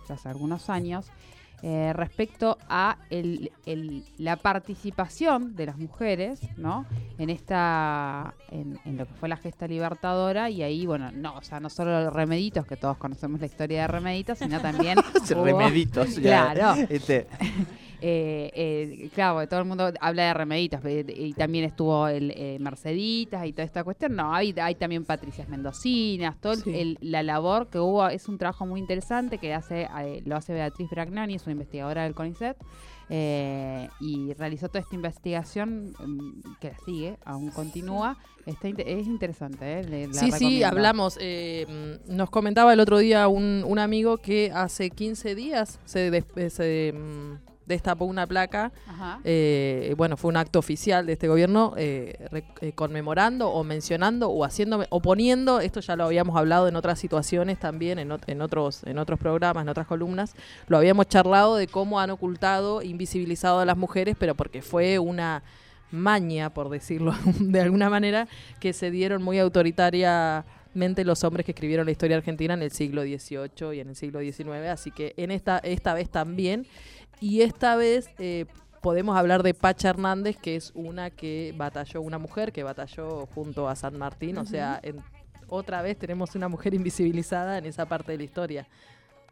hace 0.08 0.28
algunos 0.28 0.70
años, 0.70 1.10
eh, 1.62 1.92
respecto 1.94 2.58
a 2.68 2.98
el, 3.10 3.50
el- 3.64 4.04
la 4.18 4.36
participación 4.36 5.56
de 5.56 5.66
las 5.66 5.78
mujeres, 5.78 6.40
¿no? 6.58 6.84
En 7.18 7.30
esta, 7.30 8.34
en, 8.50 8.78
en 8.84 8.98
lo 8.98 9.06
que 9.06 9.14
fue 9.14 9.28
la 9.28 9.36
gesta 9.38 9.66
libertadora 9.66 10.50
y 10.50 10.62
ahí, 10.62 10.84
bueno, 10.86 11.10
no, 11.12 11.34
o 11.36 11.42
sea, 11.42 11.58
no 11.60 11.70
solo 11.70 12.04
los 12.04 12.12
remeditos, 12.12 12.66
que 12.66 12.76
todos 12.76 12.98
conocemos 12.98 13.40
la 13.40 13.46
historia 13.46 13.82
de 13.82 13.88
remeditos, 13.88 14.38
sino 14.38 14.60
también 14.60 14.98
hubo- 15.34 15.44
Remeditos. 15.44 16.16
ya. 16.16 16.52
Claro. 16.54 16.86
Este, 16.90 17.26
eh, 18.08 18.50
eh, 18.54 19.10
claro, 19.14 19.48
todo 19.48 19.58
el 19.60 19.66
mundo 19.66 19.90
habla 20.00 20.26
de 20.28 20.34
remeditas 20.34 20.80
eh, 20.84 21.04
y 21.08 21.32
también 21.32 21.64
estuvo 21.64 22.06
el 22.06 22.30
eh, 22.36 22.56
Merceditas 22.60 23.44
y 23.46 23.52
toda 23.52 23.64
esta 23.64 23.82
cuestión. 23.82 24.14
No, 24.14 24.32
hay, 24.32 24.54
hay 24.60 24.76
también 24.76 25.04
Patricias 25.04 25.48
Mendocinas, 25.48 26.40
toda 26.40 26.54
Sí. 26.56 26.96
la 27.00 27.22
labor 27.24 27.66
que 27.68 27.80
hubo 27.80 28.06
es 28.08 28.28
un 28.28 28.38
trabajo 28.38 28.64
muy 28.64 28.78
interesante 28.80 29.38
que 29.38 29.52
hace 29.54 29.88
eh, 30.00 30.22
lo 30.24 30.36
hace 30.36 30.52
Beatriz 30.52 30.88
Bragnani, 30.90 31.34
es 31.34 31.42
una 31.46 31.52
investigadora 31.52 32.04
del 32.04 32.14
CONICET. 32.14 32.56
eh, 33.08 33.88
y 34.00 34.32
realizó 34.34 34.66
toda 34.68 34.80
esta 34.80 34.94
investigación 34.96 35.94
mm, 35.98 36.56
que 36.60 36.70
la 36.70 36.78
sigue, 36.84 37.16
aún 37.24 37.50
continúa. 37.50 38.18
Está 38.46 38.68
es 38.68 39.06
interesante, 39.06 39.80
¿eh? 39.80 39.84
Le- 39.84 40.06
la 40.08 40.12
Sí, 40.14 40.30
sí, 40.32 40.62
hablamos. 40.64 41.16
mm, 41.16 42.16
nos 42.16 42.30
comentaba 42.30 42.72
el 42.72 42.80
otro 42.80 42.98
día 42.98 43.28
un, 43.28 43.62
un 43.66 43.78
amigo 43.78 44.16
que 44.18 44.50
hace 44.52 44.90
15 44.90 45.34
días 45.36 45.78
se, 45.84 46.24
se, 46.50 46.92
mm, 46.92 47.55
destapó 47.66 48.04
una 48.04 48.26
placa. 48.26 48.72
Eh, 49.24 49.94
bueno, 49.96 50.16
fue 50.16 50.28
un 50.30 50.36
acto 50.36 50.58
oficial 50.58 51.04
de 51.06 51.12
este 51.14 51.28
gobierno 51.28 51.74
eh, 51.76 52.16
re- 52.30 52.44
eh, 52.60 52.72
conmemorando 52.72 53.50
o 53.50 53.64
mencionando 53.64 54.28
o 54.30 54.44
haciendo 54.44 54.84
o 54.88 55.00
poniendo, 55.00 55.60
esto 55.60 55.80
ya 55.80 55.96
lo 55.96 56.04
habíamos 56.04 56.36
hablado 56.36 56.68
en 56.68 56.76
otras 56.76 56.98
situaciones 56.98 57.58
también, 57.58 57.98
en, 57.98 58.10
ot- 58.10 58.22
en 58.28 58.40
otros, 58.40 58.82
en 58.84 58.98
otros 58.98 59.18
programas, 59.18 59.62
en 59.62 59.68
otras 59.68 59.86
columnas, 59.86 60.34
lo 60.68 60.76
habíamos 60.78 61.08
charlado 61.08 61.56
de 61.56 61.66
cómo 61.66 61.98
han 62.00 62.10
ocultado, 62.10 62.82
invisibilizado 62.82 63.58
a 63.60 63.64
las 63.64 63.76
mujeres, 63.76 64.16
pero 64.18 64.34
porque 64.34 64.62
fue 64.62 64.98
una 64.98 65.42
maña, 65.90 66.50
por 66.52 66.68
decirlo 66.68 67.14
de 67.40 67.60
alguna 67.60 67.90
manera, 67.90 68.28
que 68.60 68.72
se 68.72 68.90
dieron 68.90 69.22
muy 69.22 69.38
autoritaria 69.38 70.44
los 71.04 71.24
hombres 71.24 71.46
que 71.46 71.52
escribieron 71.52 71.86
la 71.86 71.92
historia 71.92 72.18
argentina 72.18 72.52
en 72.52 72.60
el 72.60 72.70
siglo 72.70 73.00
XVIII 73.02 73.74
y 73.74 73.80
en 73.80 73.88
el 73.88 73.96
siglo 73.96 74.20
XIX, 74.20 74.68
así 74.68 74.90
que 74.90 75.14
en 75.16 75.30
esta, 75.30 75.56
esta 75.58 75.94
vez 75.94 76.10
también. 76.10 76.66
Y 77.20 77.42
esta 77.42 77.76
vez 77.76 78.10
eh, 78.18 78.46
podemos 78.82 79.16
hablar 79.16 79.42
de 79.42 79.54
Pacha 79.54 79.88
Hernández, 79.90 80.36
que 80.36 80.56
es 80.56 80.72
una 80.74 81.10
que 81.10 81.54
batalló, 81.56 82.02
una 82.02 82.18
mujer 82.18 82.52
que 82.52 82.62
batalló 82.62 83.26
junto 83.34 83.68
a 83.68 83.74
San 83.76 83.98
Martín, 83.98 84.38
o 84.38 84.44
sea, 84.44 84.78
en- 84.82 85.02
otra 85.48 85.80
vez 85.80 85.96
tenemos 85.98 86.34
una 86.34 86.48
mujer 86.48 86.74
invisibilizada 86.74 87.58
en 87.58 87.66
esa 87.66 87.86
parte 87.86 88.12
de 88.12 88.18
la 88.18 88.24
historia. 88.24 88.66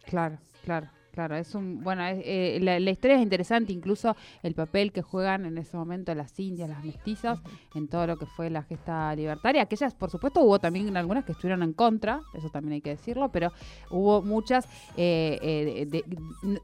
Claro, 0.07 0.39
claro, 0.65 0.89
claro. 1.15 1.37
Es 1.37 1.55
un, 1.55 1.83
bueno, 1.83 2.03
eh, 2.07 2.59
la, 2.61 2.79
la 2.81 2.91
historia 2.91 3.17
es 3.17 3.23
interesante, 3.23 3.73
incluso 3.73 4.17
el 4.43 4.55
papel 4.55 4.93
que 4.93 5.03
juegan 5.03 5.47
en 5.47 5.57
ese 5.59 5.77
momento 5.77 6.15
las 6.15 6.39
indias, 6.39 6.69
las 6.69 6.85
mestizas, 6.85 7.41
en 7.75 7.89
todo 7.89 8.07
lo 8.07 8.17
que 8.19 8.27
fue 8.27 8.51
la 8.51 8.63
gesta 8.63 9.15
libertaria. 9.15 9.63
Aquellas, 9.63 9.95
por 9.95 10.11
supuesto, 10.11 10.41
hubo 10.41 10.59
también 10.59 10.97
algunas 10.97 11.25
que 11.25 11.33
estuvieron 11.33 11.63
en 11.63 11.73
contra, 11.73 12.21
eso 12.35 12.51
también 12.51 12.75
hay 12.75 12.81
que 12.81 12.91
decirlo, 12.91 13.31
pero 13.31 13.53
hubo 13.91 14.23
muchas 14.23 14.67
eh, 14.97 15.39
eh, 15.43 16.03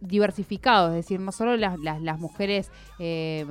diversificados, 0.00 0.90
es 0.90 0.97
decir, 0.97 1.21
no 1.21 1.33
solo 1.33 1.57
las, 1.57 1.78
las, 1.78 2.02
las 2.02 2.19
mujeres 2.19 2.71
eh, 2.99 3.47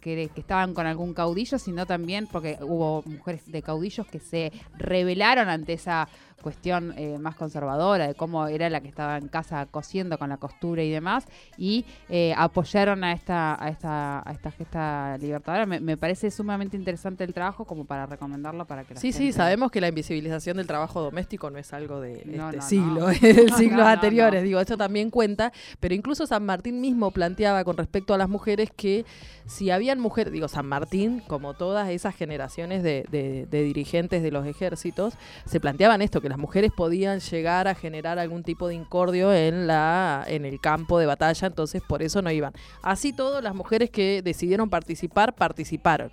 que, 0.00 0.28
que 0.34 0.40
estaban 0.40 0.74
con 0.74 0.86
algún 0.86 1.14
caudillo, 1.14 1.58
sino 1.58 1.86
también 1.86 2.26
porque 2.26 2.58
hubo 2.60 3.02
mujeres 3.06 3.50
de 3.50 3.62
caudillos 3.62 4.06
que 4.06 4.18
se 4.18 4.52
rebelaron 4.76 5.48
ante 5.48 5.74
esa 5.74 6.08
cuestión 6.42 6.92
eh, 6.98 7.16
más 7.18 7.36
conservadora 7.36 8.06
de 8.06 8.14
cómo 8.14 8.46
era 8.48 8.68
la 8.68 8.80
que 8.80 8.88
estaba 8.88 9.16
en 9.16 9.28
casa 9.28 9.66
cosiendo 9.70 10.18
con 10.18 10.28
la 10.28 10.36
costura 10.36 10.82
y 10.82 10.90
demás 10.90 11.26
y 11.56 11.86
eh, 12.10 12.34
apoyaron 12.36 13.02
a 13.02 13.12
esta 13.12 13.62
a 13.62 13.68
esta 13.70 14.28
a 14.28 14.32
esta 14.32 14.50
gesta 14.50 15.16
libertadora 15.18 15.64
me, 15.64 15.80
me 15.80 15.96
parece 15.96 16.30
sumamente 16.30 16.76
interesante 16.76 17.24
el 17.24 17.32
trabajo 17.32 17.64
como 17.64 17.86
para 17.86 18.04
recomendarlo 18.06 18.66
para 18.66 18.84
que 18.84 18.94
la 18.94 19.00
Sí, 19.00 19.12
sí, 19.12 19.32
sabemos 19.32 19.70
que 19.70 19.80
la 19.80 19.88
invisibilización 19.88 20.58
del 20.58 20.66
trabajo 20.66 21.00
doméstico 21.00 21.50
no 21.50 21.58
es 21.58 21.72
algo 21.72 22.00
de 22.00 22.12
este 22.18 22.26
no, 22.36 22.62
siglo, 22.62 23.00
no. 23.00 23.06
No, 23.06 23.56
siglos 23.56 23.86
anteriores, 23.86 24.42
digo, 24.42 24.60
esto 24.60 24.76
también 24.76 25.10
cuenta, 25.10 25.52
pero 25.80 25.94
incluso 25.94 26.26
San 26.26 26.44
Martín 26.44 26.80
mismo 26.80 27.10
planteaba 27.10 27.64
con 27.64 27.76
respecto 27.76 28.12
a 28.12 28.18
las 28.18 28.28
mujeres 28.28 28.70
que 28.76 29.06
si 29.46 29.70
habían 29.70 29.98
mujeres, 30.00 30.32
digo, 30.32 30.48
San 30.48 30.66
Martín, 30.66 31.22
como 31.26 31.54
todas 31.54 31.88
esas 31.90 32.14
generaciones 32.14 32.82
de, 32.82 33.04
de- 33.10 33.46
de 33.50 33.62
dirigentes 33.62 34.22
de 34.22 34.30
los 34.30 34.46
ejércitos, 34.46 35.14
se 35.46 35.60
planteaban 35.60 36.02
esto, 36.02 36.20
que 36.24 36.30
las 36.30 36.38
mujeres 36.38 36.72
podían 36.72 37.20
llegar 37.20 37.68
a 37.68 37.74
generar 37.74 38.18
algún 38.18 38.44
tipo 38.44 38.68
de 38.68 38.74
incordio 38.74 39.34
en, 39.34 39.66
la, 39.66 40.24
en 40.26 40.46
el 40.46 40.58
campo 40.58 40.98
de 40.98 41.04
batalla, 41.04 41.48
entonces 41.48 41.82
por 41.86 42.02
eso 42.02 42.22
no 42.22 42.30
iban. 42.30 42.54
Así 42.80 43.12
todo, 43.12 43.42
las 43.42 43.54
mujeres 43.54 43.90
que 43.90 44.22
decidieron 44.22 44.70
participar, 44.70 45.34
participaron. 45.34 46.10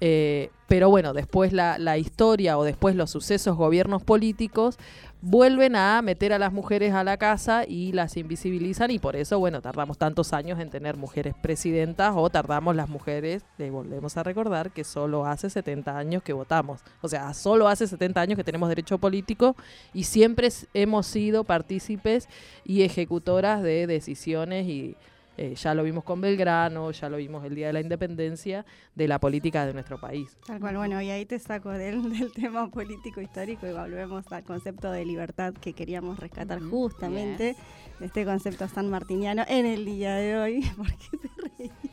Eh, 0.00 0.50
pero 0.66 0.88
bueno, 0.88 1.12
después 1.12 1.52
la, 1.52 1.78
la 1.78 1.98
historia 1.98 2.56
o 2.56 2.64
después 2.64 2.94
los 2.94 3.10
sucesos, 3.10 3.56
gobiernos 3.56 4.02
políticos, 4.02 4.78
vuelven 5.22 5.76
a 5.76 6.00
meter 6.00 6.32
a 6.32 6.38
las 6.38 6.52
mujeres 6.52 6.94
a 6.94 7.04
la 7.04 7.16
casa 7.18 7.64
y 7.66 7.92
las 7.92 8.16
invisibilizan 8.16 8.90
y 8.90 8.98
por 8.98 9.16
eso, 9.16 9.38
bueno, 9.38 9.60
tardamos 9.60 9.98
tantos 9.98 10.32
años 10.32 10.58
en 10.60 10.70
tener 10.70 10.96
mujeres 10.96 11.34
presidentas 11.40 12.14
o 12.16 12.30
tardamos 12.30 12.74
las 12.74 12.88
mujeres, 12.88 13.44
le 13.58 13.70
volvemos 13.70 14.16
a 14.16 14.22
recordar 14.22 14.70
que 14.70 14.84
solo 14.84 15.26
hace 15.26 15.50
70 15.50 15.96
años 15.96 16.22
que 16.22 16.32
votamos. 16.32 16.80
O 17.02 17.08
sea, 17.08 17.34
solo 17.34 17.68
hace 17.68 17.86
70 17.86 18.20
años 18.20 18.36
que 18.36 18.44
tenemos 18.44 18.68
derecho 18.68 18.98
político 18.98 19.56
y 19.92 20.04
siempre 20.04 20.48
hemos 20.72 21.06
sido 21.06 21.44
partícipes 21.44 22.28
y 22.64 22.82
ejecutoras 22.82 23.62
de 23.62 23.86
decisiones 23.86 24.66
y 24.66 24.96
eh, 25.36 25.54
ya 25.54 25.74
lo 25.74 25.82
vimos 25.82 26.04
con 26.04 26.20
Belgrano, 26.20 26.90
ya 26.90 27.08
lo 27.08 27.16
vimos 27.16 27.44
el 27.44 27.54
Día 27.54 27.68
de 27.68 27.72
la 27.72 27.80
Independencia, 27.80 28.64
de 28.94 29.08
la 29.08 29.18
política 29.18 29.66
de 29.66 29.72
nuestro 29.72 29.98
país. 30.00 30.36
Tal 30.46 30.60
cual, 30.60 30.76
bueno, 30.76 31.00
y 31.00 31.10
ahí 31.10 31.24
te 31.26 31.38
saco 31.38 31.70
del, 31.70 32.10
del 32.18 32.32
tema 32.32 32.70
político 32.70 33.20
histórico 33.20 33.66
y 33.66 33.72
volvemos 33.72 34.30
al 34.32 34.44
concepto 34.44 34.90
de 34.90 35.04
libertad 35.04 35.54
que 35.54 35.72
queríamos 35.72 36.18
rescatar 36.18 36.60
justamente 36.60 37.56
de 37.98 38.06
este 38.06 38.24
concepto 38.24 38.68
sanmartiniano 38.68 39.44
en 39.48 39.66
el 39.66 39.84
día 39.84 40.14
de 40.14 40.36
hoy. 40.38 40.70
¿Por 40.76 40.88
qué 40.88 41.16
te 41.16 41.28
reís? 41.58 41.89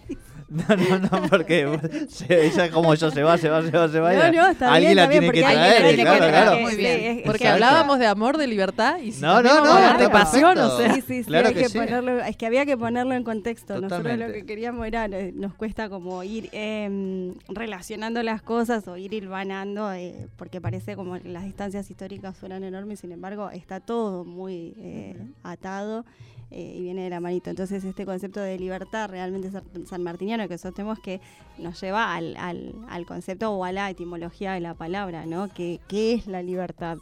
No, 0.57 0.63
no, 0.77 0.99
no, 0.99 1.27
porque 1.29 2.07
se, 2.09 2.45
ella 2.45 2.71
como 2.71 2.95
yo 2.95 3.11
se 3.11 3.21
va, 3.21 3.37
se 3.37 3.49
va, 3.49 3.61
se 3.63 3.69
va, 3.69 3.89
se 3.89 3.99
va. 3.99 4.13
No, 4.13 4.31
no, 4.31 4.47
está 4.47 4.73
alguien 4.73 4.93
bien, 4.93 4.95
la 4.95 5.03
está 5.03 5.19
bien, 5.19 5.31
tiene 5.31 5.33
que 5.33 5.41
traer, 5.41 5.95
tiene 5.95 6.11
que 6.11 6.17
claro, 6.17 6.59
Muy 6.59 6.75
bien. 6.75 7.21
Porque 7.25 7.43
Exacto. 7.43 7.65
hablábamos 7.65 7.99
de 7.99 8.07
amor, 8.07 8.37
de 8.37 8.47
libertad 8.47 8.97
y 8.99 9.11
si 9.11 9.21
No, 9.21 9.41
no, 9.41 9.63
no, 9.63 9.97
de 9.97 10.09
pasión, 10.09 10.57
o 10.57 10.77
sea. 10.77 10.93
Sí, 10.93 11.01
sí, 11.01 11.23
sí, 11.23 11.25
Claro 11.25 11.49
hay 11.49 11.53
que 11.53 11.63
que, 11.63 11.69
sí. 11.69 11.77
ponerlo, 11.77 12.23
es 12.23 12.37
que 12.37 12.45
había 12.45 12.65
que 12.65 12.77
ponerlo 12.77 13.13
en 13.13 13.23
contexto. 13.23 13.73
Nosotros 13.73 13.97
lo 13.97 14.03
Totalmente. 14.03 14.39
que 14.39 14.45
queríamos 14.45 14.87
era, 14.87 15.05
eh, 15.05 15.33
nos 15.35 15.53
cuesta 15.53 15.89
como 15.89 16.23
ir 16.23 16.49
em, 16.53 17.33
relacionando 17.49 18.23
las 18.23 18.41
cosas 18.41 18.87
o 18.87 18.95
ir 18.95 19.13
hilvanando, 19.13 19.91
eh, 19.91 20.29
porque 20.37 20.61
parece 20.61 20.95
como 20.95 21.21
que 21.21 21.27
las 21.27 21.43
distancias 21.43 21.89
históricas 21.89 22.37
fueran 22.37 22.63
enormes, 22.63 23.01
sin 23.01 23.11
embargo 23.11 23.49
está 23.49 23.81
todo 23.81 24.23
muy 24.23 24.75
eh, 24.77 25.17
atado 25.43 26.05
eh, 26.51 26.75
y 26.77 26.81
viene 26.81 27.03
de 27.03 27.09
la 27.09 27.19
manito. 27.19 27.49
Entonces 27.49 27.83
este 27.83 28.05
concepto 28.05 28.39
de 28.39 28.57
libertad 28.57 29.09
realmente 29.09 29.51
san- 29.51 29.63
sanmartiniano 29.85 30.47
que 30.47 30.57
sostenemos 30.57 30.99
que 30.99 31.19
nos 31.57 31.79
lleva 31.81 32.15
al, 32.15 32.35
al, 32.37 32.73
al 32.89 33.05
concepto 33.05 33.51
o 33.51 33.63
a 33.63 33.71
la 33.71 33.89
etimología 33.89 34.53
de 34.53 34.59
la 34.61 34.73
palabra, 34.73 35.25
¿no? 35.25 35.47
Que, 35.53 35.79
¿Qué 35.87 36.13
es 36.13 36.27
la 36.27 36.41
libertad? 36.41 36.97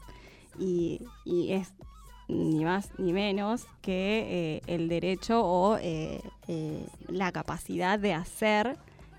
Y, 0.60 1.02
y 1.25 1.52
es 1.52 1.74
ni 2.28 2.66
más 2.66 2.90
ni 2.98 3.14
menos 3.14 3.68
que 3.82 4.25
eh, 4.28 4.62
el 4.68 4.90
derecho 4.90 5.46
o 5.46 5.78
eh, 5.78 6.22
eh, 6.48 6.86
la 7.08 7.32
capacidad 7.32 8.00
de 8.00 8.14
hacer 8.14 8.78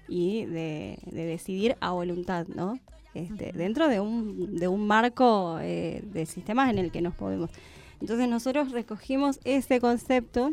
y 0.09 0.45
de, 0.47 0.99
de 1.05 1.25
decidir 1.25 1.77
a 1.81 1.91
voluntad, 1.93 2.47
¿no? 2.49 2.79
Este, 3.15 3.53
dentro 3.53 3.89
de 3.89 4.01
un, 4.01 4.57
de 4.57 4.69
un 4.69 4.87
marco 4.87 5.59
eh, 5.61 6.03
de 6.13 6.27
sistemas 6.27 6.71
en 6.71 6.79
el 6.79 6.91
que 6.91 7.01
nos 7.01 7.15
podemos. 7.15 7.51
Entonces 8.01 8.29
nosotros 8.29 8.73
recogimos 8.73 9.41
ese 9.45 9.81
concepto 9.81 10.53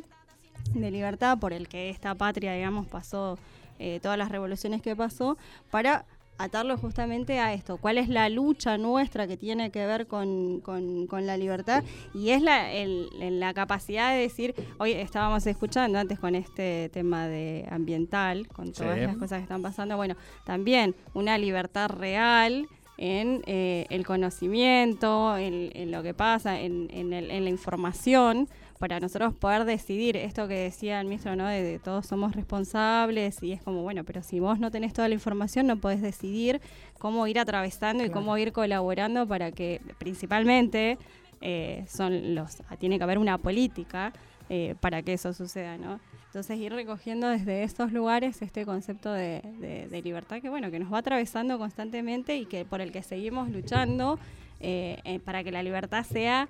de 0.74 0.92
libertad 0.92 1.38
por 1.40 1.54
el 1.54 1.68
que 1.68 1.90
esta 1.90 2.16
patria, 2.16 2.54
digamos, 2.54 2.88
pasó 2.88 3.38
eh, 3.80 4.00
todas 4.02 4.18
las 4.18 4.30
revoluciones 4.30 4.82
que 4.82 4.96
pasó, 4.96 5.38
para 5.72 6.06
atarlo 6.38 6.78
justamente 6.78 7.40
a 7.40 7.54
esto. 7.54 7.78
¿Cuál 7.78 7.98
es 7.98 8.10
la 8.10 8.28
lucha 8.30 8.78
nuestra 8.78 9.28
que 9.28 9.38
tiene 9.38 9.70
que 9.72 9.86
ver 9.86 10.08
con, 10.08 10.62
con- 10.62 11.06
con 11.08 11.26
la 11.28 11.38
libertad? 11.38 11.84
Y 12.14 12.30
es 12.30 12.42
la, 12.42 12.72
el- 12.72 13.10
el- 13.20 13.40
la 13.40 13.54
capacidad 13.54 14.12
de 14.14 14.20
decir, 14.22 14.56
hoy 14.80 14.94
estábamos 14.94 15.46
escuchando 15.46 16.00
antes 16.00 16.20
con 16.20 16.34
este 16.36 16.90
tema 16.94 17.28
de 17.28 17.68
ambiental, 17.70 18.48
con 18.48 18.72
todas 18.74 18.98
Sí. 19.00 19.06
las 19.06 19.18
cosas 19.18 19.40
que 19.40 19.44
están 19.44 19.62
pasando, 19.62 19.96
bueno, 19.98 20.16
también 20.46 20.96
una 21.14 21.38
libertad 21.38 21.90
real 21.90 22.68
en 22.98 23.42
eh, 23.48 23.86
el 23.90 24.06
conocimiento, 24.06 25.36
en, 25.38 25.72
en 25.74 25.92
lo 25.92 26.04
que 26.04 26.14
pasa, 26.14 26.60
en, 26.62 26.88
en 26.92 27.12
el- 27.14 27.32
en 27.32 27.44
la 27.44 27.50
información, 27.50 28.48
para 28.80 29.00
nosotros 29.00 29.34
poder 29.34 29.64
decidir 29.66 30.18
esto 30.18 30.48
que 30.48 30.56
decía 30.56 31.00
el 31.00 31.08
ministro, 31.08 31.36
¿no? 31.36 31.48
De, 31.48 31.64
de 31.64 31.80
todos 31.80 32.06
somos 32.06 32.36
responsables 32.36 33.42
y 33.42 33.52
es 33.54 33.62
como, 33.62 33.82
bueno, 33.82 34.04
pero 34.04 34.22
si 34.24 34.40
vos 34.40 34.60
no 34.60 34.72
tenés 34.72 34.94
toda 34.94 35.08
la 35.08 35.14
información, 35.14 35.68
no 35.68 35.78
podés 35.78 36.02
decidir 36.02 36.60
cómo 37.00 37.26
ir 37.28 37.40
atravesando 37.40 38.04
y 38.04 38.10
cómo 38.10 38.38
ir 38.38 38.52
colaborando 38.52 39.26
para 39.28 39.52
que, 39.52 39.82
principalmente, 39.98 40.98
eh, 41.42 41.86
son 41.90 42.36
los, 42.36 42.58
tiene 42.80 42.98
que 42.98 43.04
haber 43.04 43.18
una 43.18 43.38
política 43.38 44.14
eh, 44.50 44.76
para 44.80 45.02
que 45.02 45.14
eso 45.14 45.34
suceda, 45.34 45.78
¿no? 45.78 46.00
Entonces 46.26 46.58
ir 46.58 46.74
recogiendo 46.74 47.30
desde 47.30 47.64
estos 47.64 47.92
lugares 47.92 48.42
este 48.42 48.66
concepto 48.66 49.12
de, 49.12 50.02
libertad 50.04 50.42
que 50.42 50.50
bueno, 50.50 50.72
que 50.72 50.80
nos 50.80 50.92
va 50.92 50.98
atravesando 50.98 51.58
constantemente 51.58 52.36
y 52.38 52.46
que 52.46 52.66
por 52.66 52.82
el 52.82 52.92
que 52.92 53.04
seguimos 53.04 53.50
luchando 53.50 54.18
eh, 54.60 55.00
eh, 55.04 55.20
para 55.20 55.44
que 55.44 55.52
la 55.52 55.64
libertad 55.64 56.04
sea 56.04 56.48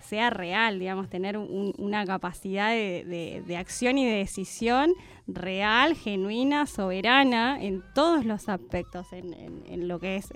sea 0.00 0.30
real, 0.30 0.78
digamos, 0.78 1.08
tener 1.10 1.36
un- 1.36 1.74
una 1.78 2.06
capacidad 2.06 2.70
de, 2.70 3.56
acción 3.58 3.98
y 3.98 4.04
de 4.06 4.18
decisión 4.18 4.92
real, 5.26 5.96
genuina, 5.96 6.66
soberana 6.66 7.58
en 7.60 7.82
todos 7.96 8.24
los 8.24 8.48
aspectos, 8.48 9.08
en, 9.12 9.88
lo 9.88 9.98
que 9.98 10.18
es 10.18 10.28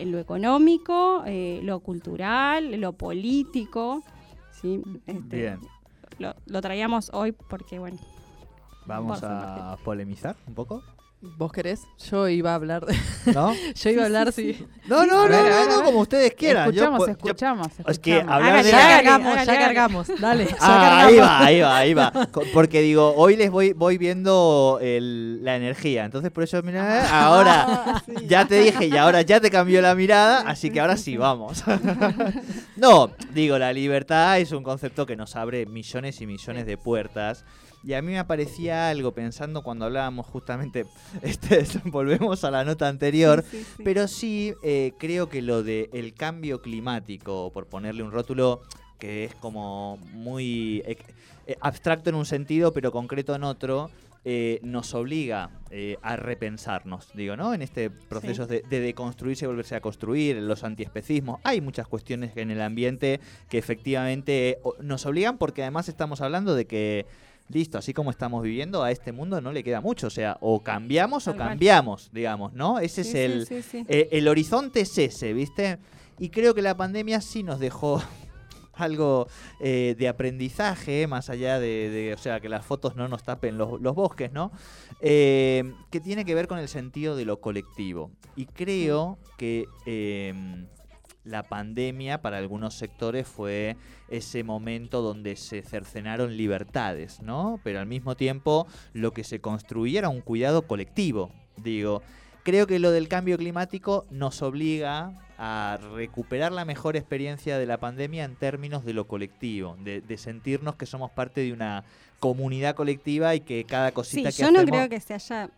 lo 0.00 0.18
económico, 0.18 1.22
lo 1.62 1.78
cultural, 1.78 2.80
lo 2.80 2.94
político. 2.94 4.02
¿Sí? 4.60 4.82
Este, 5.06 5.36
Bien, 5.36 5.60
Lo, 6.18 6.34
lo 6.46 6.60
traíamos 6.60 7.10
hoy 7.12 7.32
porque, 7.32 7.78
bueno, 7.78 7.98
vamos 8.86 9.22
a 9.22 9.76
polemizar 9.84 10.36
un 10.46 10.54
poco, 10.54 10.82
¿Vos 11.20 11.50
querés? 11.50 11.80
Yo 12.08 12.28
iba 12.28 12.52
a 12.52 12.54
hablar, 12.54 12.86
de- 12.86 12.94
¿no? 13.34 13.52
yo 13.74 13.90
iba 13.90 14.02
a 14.02 14.06
hablar 14.06 14.32
si... 14.32 14.64
No, 14.86 15.04
no, 15.04 15.24
no, 15.24 15.28
ver, 15.28 15.30
no, 15.30 15.56
ver, 15.56 15.68
no, 15.68 15.76
ver. 15.78 15.84
como 15.84 15.98
ustedes 16.00 16.32
quieran. 16.34 16.66
Yo 16.70 16.84
escuchamos, 16.84 17.06
yo- 17.06 17.12
escuchamos, 17.12 17.66
Es 17.88 17.98
que 17.98 18.10
escuchamos. 18.18 18.34
hablar 18.34 18.64
de 18.64 18.70
Ya 18.70 18.78
cargamos, 18.78 19.34
ya 19.34 19.58
cargamos, 19.58 20.06
dale. 20.20 20.46
ya 20.46 20.56
Ah, 20.60 20.78
cargamos. 20.80 21.04
ahí 21.12 21.18
va, 21.18 21.38
ahí 21.44 21.60
va, 21.60 21.76
ahí 21.78 21.94
va. 21.94 22.12
Porque 22.54 22.82
digo, 22.82 23.14
hoy 23.16 23.34
les 23.34 23.50
voy, 23.50 23.72
voy 23.72 23.98
viendo 23.98 24.78
el- 24.80 25.44
la 25.44 25.56
energía. 25.56 26.04
Entonces, 26.04 26.30
por 26.30 26.44
eso, 26.44 26.62
mira, 26.62 27.08
ahora 27.26 27.64
Ah, 27.68 28.02
sí. 28.06 28.14
ya 28.28 28.44
te 28.46 28.60
dije 28.60 28.86
y 28.86 28.96
ahora 28.96 29.22
ya 29.22 29.40
te 29.40 29.50
cambió 29.50 29.82
la 29.82 29.96
mirada, 29.96 30.42
así 30.42 30.70
que 30.70 30.78
ahora 30.80 30.96
sí 30.96 31.16
vamos. 31.16 31.64
no, 32.76 33.10
digo, 33.32 33.58
la 33.58 33.72
libertad 33.72 34.38
es 34.38 34.52
un 34.52 34.62
concepto 34.62 35.04
que 35.04 35.16
nos 35.16 35.34
abre 35.36 35.66
millones 35.66 36.20
y 36.20 36.26
millones 36.26 36.64
de 36.66 36.76
puertas 36.76 37.44
Y 37.84 37.94
a 37.94 38.02
mí 38.02 38.12
me 38.12 38.18
aparecía 38.18 38.88
algo 38.90 39.12
pensando 39.12 39.62
cuando 39.62 39.84
hablábamos 39.84 40.26
justamente, 40.26 40.86
este, 41.22 41.64
volvemos 41.84 42.44
a 42.44 42.50
la 42.50 42.64
nota 42.64 42.88
anterior, 42.88 43.44
Sí, 43.50 43.58
sí, 43.58 43.64
sí. 43.76 43.82
pero 43.84 44.08
sí 44.08 44.54
eh, 44.62 44.92
creo 44.98 45.28
que 45.28 45.42
lo 45.42 45.62
de 45.62 45.88
el 45.92 46.14
cambio 46.14 46.60
climático, 46.60 47.50
por 47.52 47.66
ponerle 47.66 48.02
un 48.02 48.12
rótulo 48.12 48.62
que 48.98 49.24
es 49.24 49.34
como 49.36 49.96
muy 50.12 50.82
eh, 50.84 50.98
eh, 51.46 51.56
abstracto 51.60 52.10
en 52.10 52.16
un 52.16 52.26
sentido, 52.26 52.72
pero 52.72 52.90
concreto 52.90 53.34
en 53.34 53.44
otro, 53.44 53.90
eh, 54.24 54.58
nos 54.62 54.92
obliga 54.94 55.50
eh, 55.70 55.96
a 56.02 56.16
repensarnos, 56.16 57.08
digo, 57.14 57.36
¿no? 57.36 57.54
En 57.54 57.62
este 57.62 57.88
proceso 57.88 58.46
de, 58.46 58.62
de 58.68 58.80
deconstruirse 58.80 59.44
y 59.44 59.48
volverse 59.48 59.76
a 59.76 59.80
construir, 59.80 60.36
los 60.36 60.64
antiespecismos. 60.64 61.40
Hay 61.44 61.60
muchas 61.60 61.86
cuestiones 61.86 62.36
en 62.36 62.50
el 62.50 62.60
ambiente 62.60 63.20
que 63.48 63.56
efectivamente 63.58 64.58
nos 64.80 65.06
obligan 65.06 65.38
porque 65.38 65.62
además 65.62 65.88
estamos 65.88 66.20
hablando 66.20 66.54
de 66.56 66.66
que, 66.66 67.06
listo, 67.48 67.78
así 67.78 67.92
como 67.94 68.10
estamos 68.10 68.42
viviendo, 68.42 68.82
a 68.82 68.90
este 68.90 69.12
mundo 69.12 69.40
no 69.40 69.52
le 69.52 69.62
queda 69.64 69.80
mucho. 69.80 70.06
O 70.08 70.10
sea, 70.10 70.36
o 70.40 70.62
cambiamos 70.62 71.26
o 71.28 71.34
cual. 71.34 71.48
cambiamos, 71.48 72.10
digamos, 72.12 72.52
¿no? 72.52 72.78
Ese 72.78 73.04
Sí, 73.04 73.10
es 73.10 73.14
el, 73.16 73.46
sí, 73.46 73.62
sí. 73.62 73.84
eh, 73.88 74.08
el 74.12 74.28
horizonte 74.28 74.80
es 74.80 74.96
ese, 74.98 75.32
¿viste? 75.32 75.78
Y 76.18 76.30
creo 76.30 76.54
que 76.54 76.62
la 76.62 76.76
pandemia 76.76 77.20
sí 77.20 77.42
nos 77.42 77.58
dejó 77.60 78.02
algo 78.74 79.26
eh, 79.60 79.96
de 79.98 80.08
aprendizaje, 80.08 81.06
más 81.06 81.30
allá 81.30 81.58
de, 81.58 81.90
de- 81.90 82.14
o 82.14 82.18
sea, 82.18 82.38
que 82.40 82.48
las 82.48 82.64
fotos 82.64 82.94
no 82.96 83.08
nos 83.08 83.22
tapen 83.24 83.58
los, 83.58 83.80
los 83.80 83.94
bosques, 83.94 84.32
¿no? 84.32 84.52
Eh, 85.00 85.72
que 85.90 86.00
tiene 86.00 86.24
que 86.24 86.34
ver 86.34 86.46
con 86.48 86.58
el 86.58 86.68
sentido 86.68 87.16
de 87.16 87.24
lo 87.24 87.40
colectivo. 87.40 88.10
Y 88.36 88.46
creo 88.46 89.18
que 89.36 89.64
eh, 89.86 90.32
la 91.28 91.42
pandemia 91.42 92.20
para 92.22 92.38
algunos 92.38 92.74
sectores 92.74 93.26
fue 93.26 93.76
ese 94.08 94.44
momento 94.44 95.02
donde 95.02 95.36
se 95.36 95.62
cercenaron 95.62 96.36
libertades, 96.36 97.20
¿no? 97.22 97.60
Pero 97.62 97.80
al 97.80 97.86
mismo 97.86 98.16
tiempo 98.16 98.66
lo 98.92 99.12
que 99.12 99.24
se 99.24 99.40
construía 99.40 100.00
era 100.00 100.08
un 100.08 100.20
cuidado 100.20 100.62
colectivo. 100.62 101.30
Digo, 101.56 102.02
creo 102.42 102.66
que 102.66 102.78
lo 102.78 102.90
del 102.90 103.08
cambio 103.08 103.36
climático 103.36 104.06
nos 104.10 104.42
obliga 104.42 105.12
a 105.38 105.78
recuperar 105.94 106.50
la 106.50 106.64
mejor 106.64 106.96
experiencia 106.96 107.58
de 107.58 107.66
la 107.66 107.78
pandemia 107.78 108.24
en 108.24 108.34
términos 108.34 108.84
de 108.84 108.92
lo 108.92 109.06
colectivo, 109.06 109.76
de, 109.84 110.00
de 110.00 110.16
sentirnos 110.16 110.74
que 110.74 110.86
somos 110.86 111.10
parte 111.12 111.42
de 111.42 111.52
una 111.52 111.84
comunidad 112.18 112.74
colectiva 112.74 113.34
y 113.34 113.40
que 113.40 113.64
cada 113.64 113.88
Sí, 113.88 113.94
cosita 113.94 114.30
que 114.32 114.42
yo 114.42 114.50
no 114.50 114.58
hacemos... 114.60 114.70
creo 114.78 114.88
que 114.88 115.00
se 115.00 115.14
haya 115.14 115.50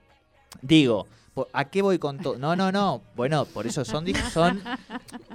Digo, 0.63 1.07
¿a 1.53 1.65
qué 1.71 1.81
voy 1.83 1.99
con 1.99 2.19
todo? 2.19 2.37
No, 2.39 2.55
no, 2.57 2.71
no. 2.73 3.03
Bueno, 3.17 3.45
por 3.47 3.67
eso 3.67 3.85
son, 3.85 4.05
son 4.33 4.61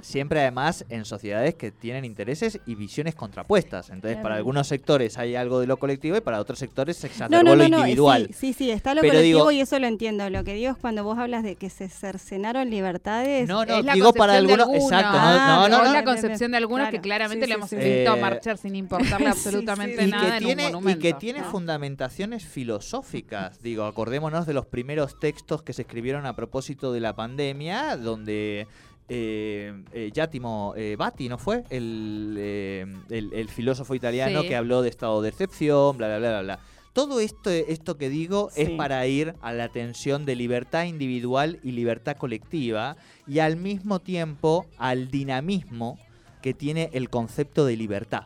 siempre 0.02 0.40
además 0.40 0.84
en 0.88 1.04
sociedades 1.04 1.54
que 1.54 1.70
tienen 1.72 2.04
intereses 2.04 2.60
y 2.66 2.74
visiones 2.74 3.14
contrapuestas. 3.14 3.90
Entonces, 3.90 4.12
Claro. 4.16 4.22
para 4.22 4.34
algunos 4.36 4.66
sectores 4.68 5.18
hay 5.18 5.34
algo 5.36 5.58
de 5.60 5.66
lo 5.66 5.78
colectivo 5.78 6.16
y 6.16 6.20
para 6.20 6.40
otros 6.40 6.58
sectores 6.58 6.96
se 6.96 7.06
No, 7.08 7.10
exacerbó 7.12 7.42
no, 7.44 7.56
lo 7.56 7.62
no, 7.64 7.68
no, 7.68 7.78
individual. 7.78 8.26
Sí, 8.28 8.34
sí, 8.34 8.52
sí, 8.52 8.70
está 8.70 8.94
lo 8.94 9.00
Pero 9.00 9.14
colectivo 9.14 9.38
digo- 9.40 9.50
y 9.52 9.60
eso 9.60 9.78
lo 9.78 9.86
entiendo. 9.86 10.28
Lo 10.30 10.44
que 10.44 10.54
digo 10.54 10.70
es 10.72 10.76
cuando 10.78 11.02
vos 11.02 11.18
hablas 11.18 11.42
de 11.42 11.56
que 11.56 11.70
se 11.70 11.88
cercenaron 11.88 12.70
libertades. 12.70 13.48
No, 13.48 13.64
no, 13.64 13.78
es 13.78 13.84
la 13.84 13.94
digo 13.94 14.12
para 14.12 14.34
concepción 14.34 14.56
de 14.58 14.62
algunos, 14.62 14.84
exacto, 14.84 15.18
Ah, 15.20 15.46
no, 15.48 15.68
no, 15.68 15.76
no, 15.78 15.82
es 15.82 15.88
no. 15.88 15.94
la 15.94 16.04
concepción 16.04 16.50
de 16.52 16.56
algunos 16.58 16.82
claro. 16.88 16.96
que 16.96 17.00
claramente 17.00 17.46
Sí, 17.46 17.48
le 17.48 17.54
sí, 17.54 17.58
hemos 17.58 17.70
sí. 17.70 17.76
visto 17.76 18.14
Eh, 18.16 18.20
marchar 18.20 18.58
sin 18.58 18.76
importarle 18.76 19.16
sí, 19.32 19.32
sí, 19.32 19.48
absolutamente 19.48 19.98
sí. 20.02 20.04
y 20.08 20.10
nada 20.10 20.22
que, 20.30 20.36
en 20.36 20.56
tiene, 20.56 20.72
y 20.92 20.94
que 20.96 21.12
tiene 21.14 21.40
¿no? 21.40 21.50
fundamentaciones 21.50 22.44
filosóficas. 22.44 23.60
Digo, 23.62 23.84
acordémonos 23.84 24.46
de 24.46 24.54
los 24.54 24.66
primeros 24.66 25.18
textos 25.18 25.62
que 25.62 25.72
se 25.72 25.85
escribieron 25.86 26.26
a 26.26 26.34
propósito 26.34 26.92
de 26.92 27.00
la 27.00 27.14
pandemia, 27.14 27.96
donde 27.96 28.66
eh, 29.08 29.72
eh, 29.92 30.10
eh, 30.12 30.96
Batti, 30.98 31.28
¿no 31.28 31.38
fue? 31.38 31.62
El, 31.70 32.34
eh, 32.38 32.86
el, 33.08 33.32
el 33.32 33.48
filósofo 33.48 33.94
italiano 33.94 34.42
Sí. 34.42 34.48
que 34.48 34.56
habló 34.56 34.82
de 34.82 34.88
estado 34.88 35.22
de 35.22 35.28
excepción, 35.28 35.96
bla, 35.96 36.08
bla, 36.08 36.18
bla, 36.18 36.28
bla, 36.30 36.42
bla. 36.42 36.58
Todo 36.92 37.20
esto, 37.20 37.50
esto 37.50 37.98
que 37.98 38.08
digo 38.08 38.48
es 38.56 38.70
para 38.70 39.06
ir 39.06 39.34
a 39.42 39.52
la 39.52 39.68
tensión 39.68 40.24
de 40.24 40.34
libertad 40.34 40.84
individual 40.84 41.60
y 41.62 41.72
libertad 41.72 42.16
colectiva 42.16 42.96
y 43.26 43.38
al 43.40 43.56
mismo 43.56 44.00
tiempo 44.00 44.64
al 44.78 45.10
dinamismo 45.10 45.98
que 46.42 46.54
tiene 46.54 46.88
el 46.94 47.10
concepto 47.10 47.66
de 47.66 47.76
libertad 47.76 48.24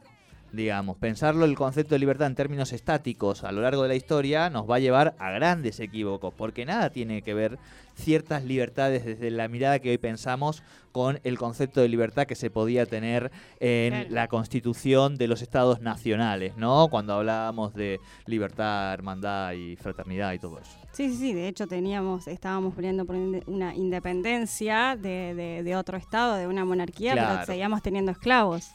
digamos, 0.53 0.97
pensarlo 0.97 1.45
el 1.45 1.55
concepto 1.57 1.95
de 1.95 1.99
libertad 2.01 2.27
en 2.27 2.35
términos 2.35 2.73
estáticos 2.73 3.45
a 3.45 3.53
lo 3.53 3.61
largo 3.63 3.83
de 3.83 3.89
la 3.89 3.95
historia 3.95 4.51
nos 4.51 4.69
va 4.69 4.77
a 4.77 4.81
llevar 4.81 5.15
a 5.19 5.31
grandes 5.31 5.79
equívocos, 5.81 6.35
porque 6.37 6.65
nada 6.67 6.91
tiene 6.91 7.23
que 7.23 7.35
ver 7.35 7.59
ciertas 7.95 8.45
libertades 8.45 9.05
desde 9.05 9.31
la 9.31 9.47
mirada 9.49 9.79
que 9.79 9.91
hoy 9.91 9.99
pensamos 9.99 10.63
con 10.93 11.21
el 11.23 11.39
concepto 11.39 11.81
de 11.81 11.89
libertad 11.89 12.27
que 12.27 12.35
se 12.35 12.51
podía 12.51 12.87
tener 12.87 13.31
en 13.61 13.93
Claro. 13.93 14.09
la 14.11 14.29
constitución 14.29 15.17
de 15.17 15.29
los 15.29 15.43
estados 15.43 15.81
nacionales, 15.81 16.57
¿no? 16.57 16.89
Cuando 16.89 17.13
hablábamos 17.15 17.75
de 17.75 18.01
libertad, 18.27 18.93
hermandad 18.95 19.53
y 19.53 19.77
fraternidad 19.77 20.33
y 20.33 20.39
todo 20.39 20.59
eso. 20.59 20.71
Sí, 20.93 21.11
sí, 21.11 21.17
sí. 21.17 21.33
De 21.35 21.47
hecho, 21.47 21.67
teníamos, 21.69 22.27
estábamos 22.27 22.75
peleando 22.75 23.05
por 23.05 23.15
una 23.47 23.75
independencia 23.75 24.97
de, 24.97 25.35
de- 25.35 25.63
de 25.63 25.77
otro 25.77 25.97
estado, 25.97 26.35
de 26.35 26.47
una 26.49 26.65
monarquía, 26.65 27.13
Claro. 27.13 27.35
pero 27.35 27.47
seguíamos 27.47 27.83
teniendo 27.83 28.11
esclavos. 28.13 28.71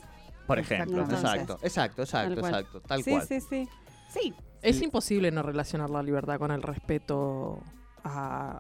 Por 0.48 0.60
ejemplo, 0.60 1.02
exacto, 1.04 1.60
exacto, 1.64 2.02
exacto, 2.04 2.36
tal 2.36 2.40
cual. 2.40 2.54
exacto, 2.54 2.82
tal 2.82 3.04
sí, 3.04 3.12
cual. 3.12 3.28
sí, 3.28 3.42
sí. 3.42 3.70
Sí, 4.10 4.34
Es 4.62 4.78
Sí. 4.80 4.86
imposible 4.86 5.30
no 5.32 5.44
relacionar 5.44 5.90
la 5.92 6.02
libertad 6.02 6.40
con 6.40 6.50
el 6.52 6.62
respeto 6.64 7.60
a- 8.04 8.52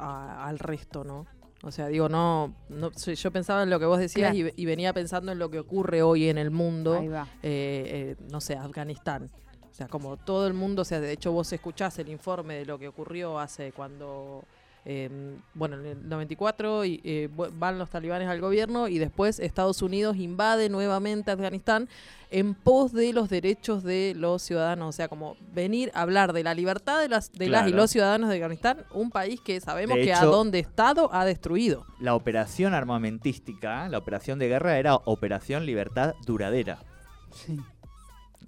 a- 0.43 0.48
al 0.48 0.60
resto, 0.60 1.04
¿no? 1.04 1.26
O 1.63 1.71
sea, 1.71 1.88
digo, 1.88 2.10
no, 2.10 2.54
no 2.69 2.91
yo 2.91 3.32
pensaba 3.32 3.63
en 3.63 3.69
lo 3.71 3.80
que 3.80 3.86
vos 3.86 3.98
decías 3.98 4.34
Claro. 4.34 4.50
y, 4.56 4.62
y 4.62 4.65
venía 4.65 4.93
pensando 4.93 5.32
en 5.32 5.39
lo 5.39 5.50
que 5.50 5.58
ocurre 5.60 6.04
hoy 6.04 6.30
en 6.30 6.38
el 6.38 6.52
mundo, 6.52 7.00
Ahí 7.00 7.08
va. 7.08 7.24
eh, 7.41 8.15
eh, 8.19 8.24
no 8.32 8.39
sé, 8.41 8.56
Afganistán. 8.56 9.32
O 9.69 9.74
sea, 9.74 9.88
como 9.88 10.15
todo 10.17 10.45
el 10.48 10.54
mundo, 10.54 10.84
o 10.84 10.86
sea, 10.86 11.00
de 11.00 11.12
hecho 11.12 11.32
vos 11.32 11.52
escuchás 11.52 11.98
el 12.00 12.10
informe 12.10 12.56
de 12.56 12.65
lo 12.65 12.78
que 12.78 12.88
ocurrió 12.88 13.39
hace 13.39 13.71
cuando, 13.71 14.43
eh, 14.88 15.10
bueno, 15.56 15.78
en 15.78 15.86
el 15.86 16.10
94 16.10 16.86
y, 16.86 17.02
eh, 17.04 17.30
van 17.34 17.80
los 17.80 17.89
talibanes 17.89 18.28
al 18.28 18.39
gobierno 18.39 18.88
y 18.88 19.00
después 19.00 19.39
Estados 19.39 19.82
Unidos 19.82 20.15
invade 20.15 20.69
nuevamente 20.69 21.32
Afganistán 21.32 21.89
en 22.30 22.54
pos 22.54 22.93
de 22.93 23.12
los 23.12 23.28
derechos 23.28 23.84
de 23.84 24.13
los 24.15 24.43
ciudadanos. 24.43 24.89
O 24.89 24.91
sea, 24.91 25.08
como 25.08 25.38
venir 25.54 25.91
a 25.95 26.02
hablar 26.02 26.34
de 26.34 26.43
la 26.43 26.54
libertad 26.54 27.00
de 27.00 27.10
las, 27.10 27.32
de 27.32 27.50
las 27.50 27.67
y 27.67 27.71
los 27.71 27.89
ciudadanos 27.89 28.30
de 28.30 28.36
Afganistán, 28.36 28.86
un 28.93 29.10
país 29.10 29.41
que 29.41 29.60
sabemos 29.60 29.98
De 29.98 30.04
que 30.04 30.13
a 30.13 30.24
donde 30.24 30.60
Estado 30.60 31.10
ha 31.12 31.26
destruido. 31.26 31.86
La 32.00 32.13
operación 32.13 32.76
armamentística, 32.76 33.89
la 33.89 33.98
operación 33.98 34.38
de 34.38 34.50
guerra 34.50 34.78
era 34.78 34.95
Operación 34.95 35.65
Libertad 35.65 36.13
Duradera. 36.28 36.84
Sí. 37.32 37.60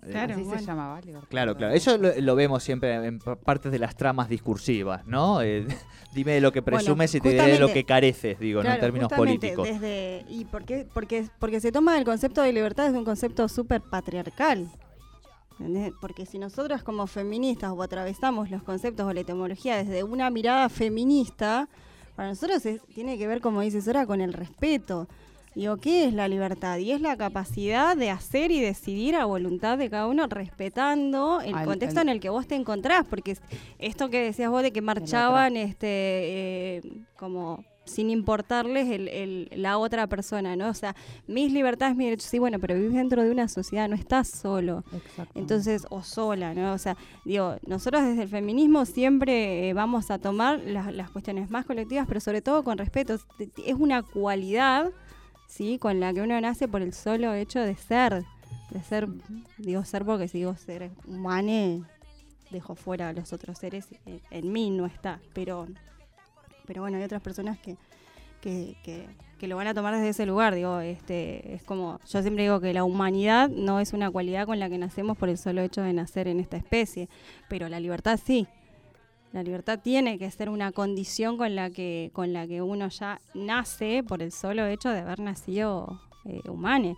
Eh, 0.03 0.11
Claro, 0.11 0.33
Así 0.35 0.43
bueno. 0.43 0.59
se 0.59 0.65
llamaba. 0.65 1.01
libertad. 1.01 1.27
Claro, 1.29 1.55
claro. 1.57 1.73
Eso 1.73 1.97
lo, 1.97 2.09
lo 2.19 2.35
vemos 2.35 2.63
siempre 2.63 2.93
en 3.05 3.19
pa- 3.19 3.35
partes 3.35 3.71
de 3.71 3.79
las 3.79 3.95
tramas 3.95 4.29
discursivas, 4.29 5.05
¿no? 5.05 5.41
Eh, 5.41 5.65
dime 6.13 6.33
de 6.33 6.41
lo 6.41 6.51
que 6.51 6.61
Bueno, 6.61 6.77
presumes 6.77 7.13
y 7.15 7.19
te 7.21 7.29
diré 7.29 7.53
de 7.53 7.59
lo 7.59 7.71
que 7.73 7.83
careces, 7.83 8.39
digo, 8.39 8.63
¿no? 8.63 8.71
En 8.71 8.79
términos 8.79 9.11
políticos. 9.11 9.67
Desde, 9.67 10.25
¿Y 10.29 10.45
por 10.45 10.63
qué? 10.65 10.87
Porque, 10.93 11.27
porque 11.39 11.59
se 11.59 11.71
toma 11.71 11.97
el 11.97 12.05
concepto 12.05 12.41
de 12.41 12.53
libertad 12.53 12.85
desde 12.85 12.97
un 12.99 13.05
concepto 13.05 13.47
súper 13.47 13.81
patriarcal. 13.81 14.69
¿entendés? 15.59 15.91
Porque 15.99 16.25
si 16.27 16.37
nosotros 16.37 16.83
como 16.83 17.07
feministas 17.07 17.71
o 17.75 17.81
atravesamos 17.81 18.51
los 18.51 18.61
conceptos 18.63 19.07
o 19.07 19.13
la 19.13 19.21
etimología 19.21 19.77
desde 19.77 20.03
una 20.03 20.29
mirada 20.29 20.69
feminista, 20.69 21.67
para 22.15 22.29
nosotros 22.29 22.65
es- 22.65 22.81
tiene 22.93 23.17
que 23.17 23.27
ver, 23.27 23.41
como 23.41 23.61
dices 23.61 23.87
ahora, 23.87 24.05
con 24.05 24.21
el 24.21 24.33
respeto. 24.33 25.07
Digo, 25.57 25.77
¿qué 25.77 26.05
es 26.05 26.13
la 26.13 26.27
libertad? 26.27 26.77
Y 26.77 26.91
es 26.91 27.01
la 27.01 27.17
capacidad 27.17 27.97
de 27.97 28.09
hacer 28.11 28.51
y 28.51 28.59
decidir 28.61 29.15
a 29.15 29.25
voluntad 29.25 29.77
de 29.77 29.89
cada 29.89 30.05
uno, 30.07 30.27
respetando 30.27 31.41
el 31.41 31.55
Al- 31.55 31.65
contexto 31.65 31.99
al- 31.99 32.07
en 32.07 32.13
el 32.13 32.19
que 32.19 32.29
vos 32.29 32.47
te 32.47 32.55
encontrás. 32.55 33.05
Porque 33.09 33.31
es- 33.31 33.41
esto 33.79 34.09
que 34.09 34.21
decías 34.21 34.49
vos 34.51 34.61
de 34.61 34.71
que 34.71 34.81
marchaban 34.81 35.57
este 35.57 35.87
eh, 35.89 36.81
como 37.17 37.63
sin 37.85 38.09
importarles 38.09 38.89
el, 38.89 39.07
el- 39.07 39.49
la 39.55 39.77
otra 39.77 40.07
persona, 40.07 40.55
¿no? 40.57 40.67
O 40.67 40.73
sea, 40.73 40.93
mis 41.25 41.53
libertades, 41.53 41.95
mis 41.95 42.07
derechos, 42.07 42.29
sí, 42.29 42.37
bueno, 42.37 42.59
pero 42.59 42.75
vivís 42.75 42.93
dentro 42.93 43.23
de 43.23 43.31
una 43.31 43.47
sociedad, 43.47 43.87
no 43.87 43.95
estás 43.95 44.27
solo. 44.27 44.83
Entonces, 45.35 45.87
o 45.89 46.03
sola, 46.03 46.53
¿no? 46.53 46.73
O 46.73 46.77
sea, 46.77 46.97
digo, 47.23 47.55
nosotros 47.65 48.03
desde 48.03 48.23
el 48.23 48.27
feminismo 48.29 48.85
siempre 48.85 49.69
eh, 49.69 49.73
vamos 49.73 50.11
a 50.11 50.19
tomar 50.19 50.59
las, 50.59 50.93
las 50.93 51.09
cuestiones 51.09 51.49
más 51.49 51.65
colectivas, 51.65 52.05
pero 52.07 52.19
sobre 52.19 52.41
todo 52.41 52.63
con 52.63 52.77
respeto. 52.77 53.13
Es- 53.13 53.25
Es 53.65 53.75
una 53.75 54.03
cualidad, 54.03 54.91
¿sí? 55.47 55.79
Con 55.79 55.99
la 55.99 56.13
que 56.13 56.21
uno 56.21 56.39
nace 56.39 56.67
por 56.67 56.81
el 56.81 56.93
solo 56.93 57.33
hecho 57.33 57.59
de 57.59 57.75
ser. 57.75 58.23
De 58.69 58.83
ser, 58.83 59.07
digo 59.57 59.83
ser 59.85 60.05
porque 60.05 60.27
si 60.27 60.39
digo 60.39 60.55
ser 60.55 60.91
humano, 61.07 61.87
dejo 62.51 62.75
fuera 62.75 63.09
a 63.09 63.13
los 63.13 63.33
otros 63.33 63.57
seres. 63.57 63.87
En, 64.05 64.21
en 64.29 64.51
mí 64.51 64.69
no 64.69 64.85
está, 64.85 65.19
pero, 65.33 65.67
pero 66.65 66.81
bueno, 66.81 66.97
hay 66.97 67.03
otras 67.03 67.21
personas 67.21 67.57
que, 67.59 67.77
que, 68.41 68.75
que, 68.83 69.07
que 69.37 69.47
lo 69.47 69.55
van 69.55 69.67
a 69.67 69.73
tomar 69.73 69.95
desde 69.95 70.09
ese 70.09 70.25
lugar. 70.25 70.53
Digo, 70.53 70.79
este, 70.79 71.53
es 71.53 71.63
como, 71.63 71.99
yo 72.07 72.21
siempre 72.21 72.43
digo 72.43 72.59
que 72.59 72.73
la 72.73 72.83
humanidad 72.83 73.49
no 73.49 73.79
es 73.79 73.93
una 73.93 74.11
cualidad 74.11 74.45
con 74.45 74.59
la 74.59 74.69
que 74.69 74.77
nacemos 74.77 75.17
por 75.17 75.29
el 75.29 75.37
solo 75.37 75.61
hecho 75.61 75.81
de 75.81 75.93
nacer 75.93 76.27
en 76.27 76.39
esta 76.39 76.57
especie, 76.57 77.09
pero 77.47 77.69
la 77.69 77.79
libertad 77.79 78.19
sí. 78.23 78.47
La 79.33 79.43
libertad 79.43 79.79
tiene 79.83 80.17
que 80.17 80.31
ser 80.31 80.49
una 80.49 80.71
condición 80.71 81.37
con 81.37 81.55
la 81.55 81.69
que, 81.69 82.09
con 82.13 82.33
la 82.33 82.47
que 82.47 82.61
uno 82.61 82.87
ya 82.89 83.19
nace 83.33 84.03
por 84.07 84.21
el 84.23 84.31
solo 84.31 84.65
hecho 84.65 84.89
de 84.89 84.99
haber 85.01 85.19
nacido 85.19 86.01
eh, 86.25 86.41
humano. 86.49 86.95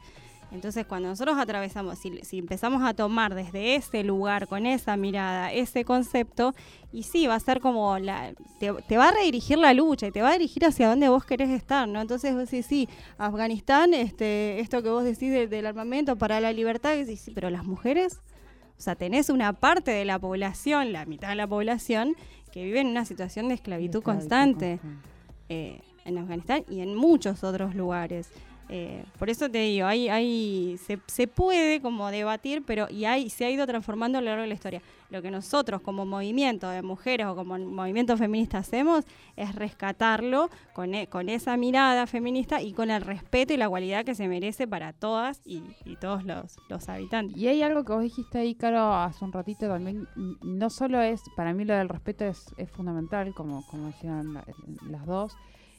Entonces, 0.51 0.85
cuando 0.87 1.09
nosotros 1.09 1.37
atravesamos, 1.37 1.99
si, 1.99 2.17
si 2.23 2.39
empezamos 2.39 2.81
a 2.83 2.95
tomar 2.95 3.35
desde 3.35 3.75
ese 3.75 4.03
lugar, 4.03 4.47
con 4.47 4.65
esa 4.65 4.97
mirada, 4.97 5.53
ese 5.53 5.85
concepto, 5.85 6.55
y 6.91 7.03
sí, 7.03 7.27
va 7.27 7.35
a 7.35 7.39
ser 7.39 7.59
como, 7.61 7.99
la, 7.99 8.33
te, 8.59 8.97
va 8.97 9.09
a 9.09 9.11
redirigir 9.11 9.59
la 9.59 9.75
lucha 9.75 10.07
y 10.07 10.11
te 10.11 10.23
va 10.23 10.29
a 10.29 10.33
dirigir 10.33 10.65
hacia 10.65 10.89
donde 10.89 11.07
vos 11.07 11.23
querés 11.23 11.49
estar, 11.51 11.87
¿no? 11.87 12.01
Entonces, 12.01 12.33
vos 12.33 12.49
decís, 12.49 12.65
sí, 12.65 12.89
Afganistán, 13.19 13.93
este, 13.93 14.59
esto 14.59 14.81
que 14.81 14.89
vos 14.89 15.03
decís 15.03 15.31
de- 15.31 15.45
del 15.47 15.67
armamento 15.67 16.15
para 16.15 16.39
la 16.39 16.51
libertad, 16.51 16.95
decís, 16.95 17.21
sí, 17.21 17.31
pero 17.31 17.51
las 17.51 17.63
mujeres, 17.65 18.19
o 18.79 18.81
sea, 18.81 18.95
tenés 18.95 19.29
una 19.29 19.51
parte 19.51 19.91
de 19.91 20.05
la 20.05 20.17
población, 20.17 20.93
la 20.93 21.05
mitad 21.05 21.27
de 21.29 21.35
la 21.35 21.47
población, 21.47 22.15
que 22.53 22.63
vive 22.63 22.79
en 22.79 22.87
una 22.87 23.03
situación 23.03 23.49
de 23.49 23.55
esclavitud 23.55 24.01
constante 24.01 24.79
eh, 25.49 25.81
en 26.05 26.17
Afganistán 26.17 26.63
y 26.69 26.79
en 26.79 26.95
muchos 26.95 27.43
otros 27.43 27.75
lugares. 27.75 28.31
Eh, 28.71 29.03
por 29.17 29.29
eso 29.31 29.49
te 29.49 29.57
digo, 29.59 29.87
hay, 29.87 30.09
hay, 30.09 30.77
se, 30.85 30.99
se 31.07 31.27
puede 31.27 31.81
como 31.81 32.11
debatir, 32.11 32.63
pero 32.65 32.87
y 32.89 33.05
hay, 33.05 33.29
se 33.31 33.45
ha 33.45 33.49
ido 33.49 33.65
transformando 33.65 34.19
a 34.19 34.21
lo 34.21 34.25
largo 34.25 34.43
de 34.43 34.47
la 34.47 34.53
historia. 34.53 34.81
Lo 35.09 35.23
que 35.23 35.31
nosotros 35.31 35.81
como 35.81 36.05
movimiento 36.05 36.69
de 36.69 36.83
mujeres 36.83 37.25
o 37.25 37.35
como 37.35 37.57
movimiento 37.57 38.15
feminista 38.15 38.59
hacemos 38.59 39.05
es 39.35 39.55
rescatarlo 39.55 40.51
con, 40.73 40.93
e- 40.93 41.07
con 41.07 41.29
esa 41.29 41.57
mirada 41.57 42.05
feminista 42.05 42.61
y 42.61 42.73
con 42.73 42.91
el 42.91 43.01
respeto 43.01 43.53
y 43.53 43.57
la 43.57 43.67
cualidad 43.67 44.05
que 44.05 44.13
se 44.13 44.27
merece 44.27 44.67
para 44.67 44.93
todas 44.93 45.41
y, 45.45 45.63
todos 45.99 46.23
los, 46.23 46.57
los 46.69 46.87
habitantes. 46.89 47.35
Y 47.37 47.47
hay 47.47 47.63
algo 47.63 47.83
que 47.83 47.93
vos 47.93 48.03
dijiste 48.03 48.37
ahí, 48.37 48.53
Caro, 48.53 48.93
hace 48.93 49.25
un 49.25 49.31
ratito 49.31 49.67
también. 49.67 50.07
No 50.43 50.69
solo 50.69 51.01
es, 51.01 51.21
para 51.35 51.53
mí 51.53 51.65
lo 51.65 51.73
del 51.73 51.89
respeto 51.89 52.23
es, 52.25 52.53
es 52.57 52.69
fundamental, 52.69 53.33
como, 53.33 53.65
como 53.67 53.87
decían 53.87 54.33
la- 54.35 54.45
las 54.87 55.05
dos, 55.07 55.33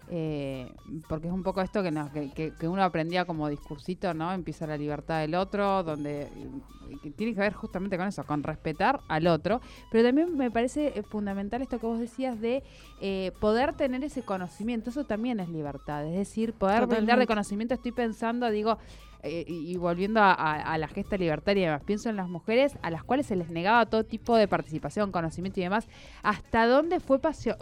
eh, 0.09 0.75
porque 1.07 1.29
es 1.29 1.33
un 1.33 1.43
poco 1.43 1.61
esto 1.63 1.83
que, 1.83 1.91
nos- 1.91 2.11
que, 2.11 2.31
que- 2.33 2.53
que 2.55 2.69
uno 2.69 2.83
aprendía 2.83 3.25
como 3.25 3.49
discursito, 3.49 4.13
¿no? 4.15 4.33
Empieza 4.33 4.67
la 4.67 4.77
libertad 4.77 5.21
del 5.21 5.35
otro, 5.35 5.83
donde 5.83 6.23
eh, 6.23 6.99
que 7.03 7.11
tiene 7.11 7.35
que 7.35 7.41
ver 7.41 7.53
justamente 7.53 7.97
con 7.97 8.09
eso, 8.09 8.25
con 8.25 8.43
respetar 8.43 9.01
al 9.09 9.27
otro. 9.29 9.61
Pero 9.91 10.05
también 10.09 10.37
me 10.37 10.51
parece 10.51 10.99
eh, 10.99 11.03
fundamental 11.03 11.63
esto 11.63 11.79
que 11.79 11.87
vos 11.87 12.01
decías 12.01 12.41
de 12.41 12.63
eh, 13.01 13.33
poder 13.39 13.75
tener 13.75 14.03
ese 14.05 14.23
conocimiento. 14.25 14.91
Eso 14.91 15.05
también 15.05 15.39
es 15.41 15.49
libertad, 15.49 16.05
es 16.07 16.15
decir, 16.17 16.55
poder 16.55 16.81
brindar 16.87 16.97
de 16.97 17.05
Totalmente. 17.05 17.27
conocimiento. 17.29 17.75
Estoy 17.75 17.93
pensando, 17.93 18.51
digo, 18.51 18.79
eh, 19.23 19.45
y 19.47 19.77
volviendo 19.77 20.21
a, 20.23 20.77
la 20.79 20.89
gesta 20.89 21.17
libertaria 21.17 21.81
pienso 21.85 22.09
en 22.09 22.17
las 22.17 22.29
mujeres 22.29 22.79
a 22.83 22.91
las 22.91 23.05
cuales 23.05 23.27
se 23.27 23.37
les 23.37 23.51
negaba 23.51 23.87
todo 23.87 24.05
tipo 24.05 24.37
de 24.37 24.49
participación, 24.49 25.13
conocimiento 25.13 25.61
y 25.61 25.65
demás, 25.65 25.89
hasta 26.23 26.67
dónde 26.67 27.01
fue 27.01 27.21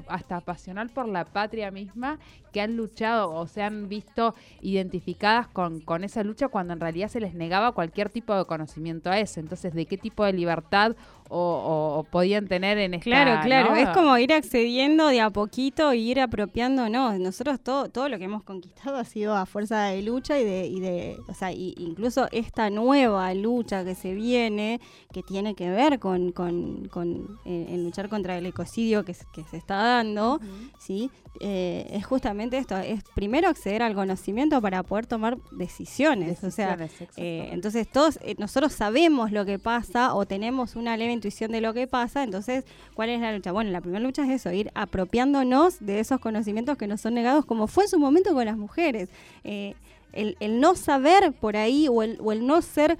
hasta 0.08 0.40
pasional 0.40 0.90
por 0.90 1.08
la 1.08 1.24
patria 1.24 1.70
misma 1.70 2.18
que 2.52 2.60
han 2.60 2.76
luchado 2.76 3.32
o 3.32 3.46
se 3.46 3.62
han 3.62 3.88
visto 3.88 4.34
identificadas 4.60 5.48
con, 5.48 5.80
con 5.80 6.04
esa 6.04 6.22
lucha 6.22 6.48
cuando 6.48 6.72
en 6.72 6.80
realidad 6.80 7.08
se 7.08 7.20
les 7.20 7.34
negaba 7.34 7.72
cualquier 7.72 8.08
tipo 8.08 8.34
de 8.36 8.44
conocimiento 8.44 9.10
a 9.10 9.18
eso. 9.18 9.40
Entonces, 9.40 9.74
¿de 9.74 9.86
qué 9.86 9.98
tipo 9.98 10.24
de 10.24 10.32
libertad 10.32 10.96
o, 11.30 12.04
podían 12.10 12.46
tener 12.48 12.78
en 12.78 12.94
esta... 12.94 13.04
Claro, 13.04 13.40
claro, 13.44 13.70
¿no? 13.70 13.76
es 13.76 13.88
como 13.90 14.16
ir 14.18 14.32
accediendo 14.32 15.08
de 15.08 15.20
a 15.20 15.30
poquito 15.30 15.90
e 15.90 15.96
ir 15.98 16.20
apropiándonos. 16.20 17.18
Nosotros 17.18 17.60
todo, 17.60 17.88
todo 17.90 18.08
lo 18.08 18.18
que 18.18 18.24
hemos 18.24 18.42
conquistado 18.42 18.96
ha 18.96 19.04
sido 19.04 19.36
a 19.36 19.46
fuerza 19.46 19.84
de 19.84 20.02
lucha 20.02 20.38
y 20.38 20.44
de, 20.44 20.66
y 20.66 20.80
de 20.80 21.16
o 21.28 21.34
sea, 21.34 21.52
y- 21.52 21.74
incluso 21.78 22.28
esta 22.32 22.70
nueva 22.70 23.32
lucha 23.34 23.84
que 23.84 23.94
se 23.94 24.14
viene, 24.14 24.80
que 25.12 25.22
tiene 25.22 25.54
que 25.54 25.70
ver 25.70 25.98
con, 25.98 26.32
con, 26.32 26.88
con, 26.88 27.38
eh, 27.44 27.74
luchar 27.78 28.08
contra 28.08 28.38
el 28.38 28.46
ecocidio 28.46 29.04
que, 29.04 29.14
se- 29.14 29.26
que 29.32 29.44
se 29.44 29.56
está 29.56 29.76
dando, 29.76 30.40
¿sí? 30.78 31.10
Eh, 31.40 31.86
es 31.92 32.04
justamente 32.04 32.58
esto, 32.58 32.76
es 32.78 33.04
primero 33.14 33.48
acceder 33.48 33.82
al 33.82 33.94
conocimiento 33.94 34.60
para 34.60 34.82
poder 34.82 35.06
tomar 35.06 35.36
decisiones. 35.52 36.42
O 36.42 36.50
sea, 36.50 36.76
eh, 37.16 37.48
entonces 37.52 37.86
todos 37.90 38.18
nosotros 38.38 38.72
sabemos 38.72 39.30
lo 39.30 39.44
que 39.44 39.58
pasa 39.58 40.14
o 40.14 40.26
tenemos 40.26 40.74
una 40.74 40.96
leve 40.96 41.12
intuición 41.18 41.52
de 41.52 41.60
lo 41.60 41.74
que 41.74 41.86
pasa, 41.86 42.22
entonces 42.22 42.64
¿cuál 42.94 43.10
es 43.10 43.20
la 43.20 43.32
lucha? 43.32 43.52
Bueno, 43.52 43.70
la 43.70 43.80
primera 43.80 44.02
lucha 44.02 44.24
es 44.24 44.30
eso, 44.30 44.50
ir 44.52 44.70
apropiándonos 44.74 45.78
de 45.80 46.00
esos 46.00 46.18
conocimientos 46.20 46.78
que 46.78 46.86
nos 46.86 47.00
son 47.00 47.14
negados 47.14 47.44
como 47.44 47.66
fue 47.66 47.84
en 47.84 47.90
su 47.90 47.98
momento 47.98 48.32
con 48.32 48.44
las 48.46 48.56
mujeres. 48.56 49.08
Eh, 49.44 49.74
el, 50.12 50.36
el 50.40 50.60
no 50.60 50.74
saber 50.74 51.32
por 51.32 51.56
ahí 51.56 51.86
o 51.88 52.02
el, 52.02 52.18
o 52.22 52.32
el 52.32 52.46
no 52.46 52.62
ser 52.62 52.96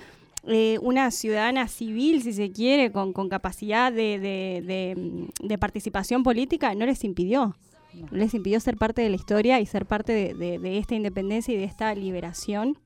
eh, 0.46 0.78
una 0.83 1.11
ciudadana 1.11 1.66
civil, 1.68 2.22
si 2.22 2.33
se 2.33 2.50
quiere, 2.52 2.92
con, 2.92 3.12
con 3.12 3.28
capacidad 3.28 3.90
de, 3.92 4.18
de- 4.18 4.62
de, 4.66 5.26
de 5.48 5.59
participación 5.59 6.22
política, 6.22 6.74
no 6.74 6.85
les 6.87 7.02
impidió. 7.04 7.57
No. 7.94 8.07
Les 8.12 8.35
impidió 8.35 8.61
ser 8.61 8.76
parte 8.76 9.00
de 9.02 9.09
la 9.09 9.16
historia 9.16 9.59
y 9.61 9.66
ser 9.66 9.87
parte 9.87 10.35
de 10.35 10.78
esta 10.78 10.94
independencia 10.94 11.52
y 11.54 11.57
de 11.57 11.64
esta 11.64 11.94
liberación 11.94 12.76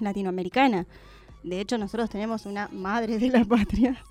latinoamericana. 0.00 0.86
De 1.42 1.60
hecho, 1.60 1.78
nosotros 1.78 2.10
tenemos 2.10 2.44
una 2.46 2.68
madre 2.68 3.18
de 3.18 3.28
la 3.28 3.44
patria. 3.44 4.02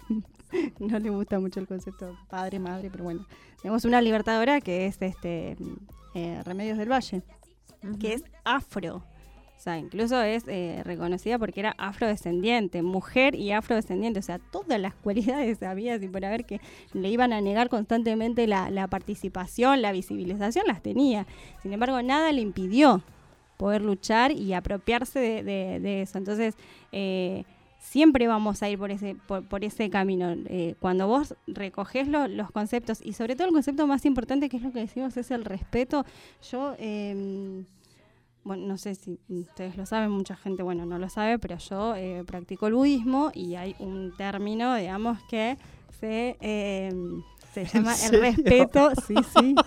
no 0.80 1.00
le 1.00 1.10
gusta 1.10 1.40
mucho 1.40 1.60
el 1.60 1.68
concepto 1.68 2.18
padre, 2.30 2.60
madre, 2.60 2.90
pero 2.92 3.04
bueno. 3.04 3.26
Tenemos 3.62 3.84
una 3.86 4.02
libertadora 4.02 4.62
que 4.62 4.86
es 4.86 5.02
este 5.02 5.56
mm, 5.60 5.74
eh, 6.16 6.42
Remedios 6.46 6.78
del 6.78 6.90
Valle, 6.92 7.22
que 8.00 8.14
es 8.14 8.24
afro. 8.44 9.04
O 9.58 9.62
sea, 9.62 9.78
incluso 9.78 10.22
es 10.22 10.46
eh, 10.48 10.82
reconocida 10.86 11.38
porque 11.38 11.60
era 11.60 11.76
afrodescendiente, 11.78 12.82
mujer 12.82 13.36
y 13.36 13.52
afrodescendiente. 13.52 14.20
O 14.20 14.24
sea, 14.24 14.40
todas 14.40 14.80
las 14.80 14.94
cualidades 14.96 15.62
había 15.64 15.96
y 15.98 16.08
por 16.08 16.24
haber 16.24 16.46
que 16.46 16.62
le 16.94 17.10
iban 17.10 17.34
a 17.34 17.42
negar 17.42 17.68
constantemente 17.68 18.48
la, 18.48 18.70
la 18.70 18.88
participación, 18.88 19.82
la 19.82 19.92
visibilización, 19.92 20.66
las 20.66 20.82
tenía. 20.82 21.28
Sin 21.62 21.74
embargo, 21.74 22.02
nada 22.02 22.32
le 22.32 22.40
impidió 22.40 23.02
poder 23.58 23.82
luchar 23.82 24.32
y 24.32 24.54
apropiarse 24.54 25.20
de, 25.20 25.44
de- 25.44 25.80
de 25.82 26.02
eso. 26.04 26.18
Entonces, 26.18 26.56
eh, 26.94 27.44
siempre 27.80 28.28
vamos 28.28 28.62
a 28.62 28.70
ir 28.70 28.78
por 28.78 28.92
ese, 28.92 29.15
por, 29.28 29.44
por 29.48 29.63
ese 29.63 29.89
camino. 29.89 30.36
Eh, 30.46 30.76
cuando 30.80 31.08
vos 31.08 31.34
recogés 31.48 32.08
lo- 32.08 32.28
los 32.28 32.52
conceptos, 32.52 33.00
y 33.04 33.13
sobre 33.13 33.36
todo 33.36 33.48
el 33.48 33.54
concepto 33.54 33.88
más 33.88 34.06
importante, 34.06 34.50
que 34.50 34.58
es 34.58 34.63
lo 34.63 34.72
que 34.72 34.80
decimos, 34.80 35.15
es 35.18 35.32
el 35.32 35.46
respeto. 35.46 36.06
Yo, 36.52 36.76
eh, 36.78 37.63
bueno, 38.44 38.68
no 38.68 38.78
sé 38.78 38.96
si 38.96 39.20
ustedes 39.30 39.76
lo 39.78 39.86
saben, 39.86 40.12
mucha 40.12 40.36
gente, 40.36 40.62
bueno, 40.63 40.86
no 40.86 40.98
lo 41.00 41.10
sabe, 41.10 41.39
pero 41.39 41.58
yo 41.58 41.96
eh, 41.96 42.24
practico 42.26 42.68
el 42.68 42.74
budismo 42.74 43.32
y 43.34 43.56
hay 43.56 43.76
un 43.80 44.13
término, 44.18 44.76
digamos, 44.76 45.18
que 45.30 45.58
se, 46.00 46.38
eh, 46.42 46.92
se 47.54 47.65
llama 47.65 47.94
el 48.06 48.20
respeto. 48.22 48.92
Sí, 49.08 49.15
sí. 49.34 49.56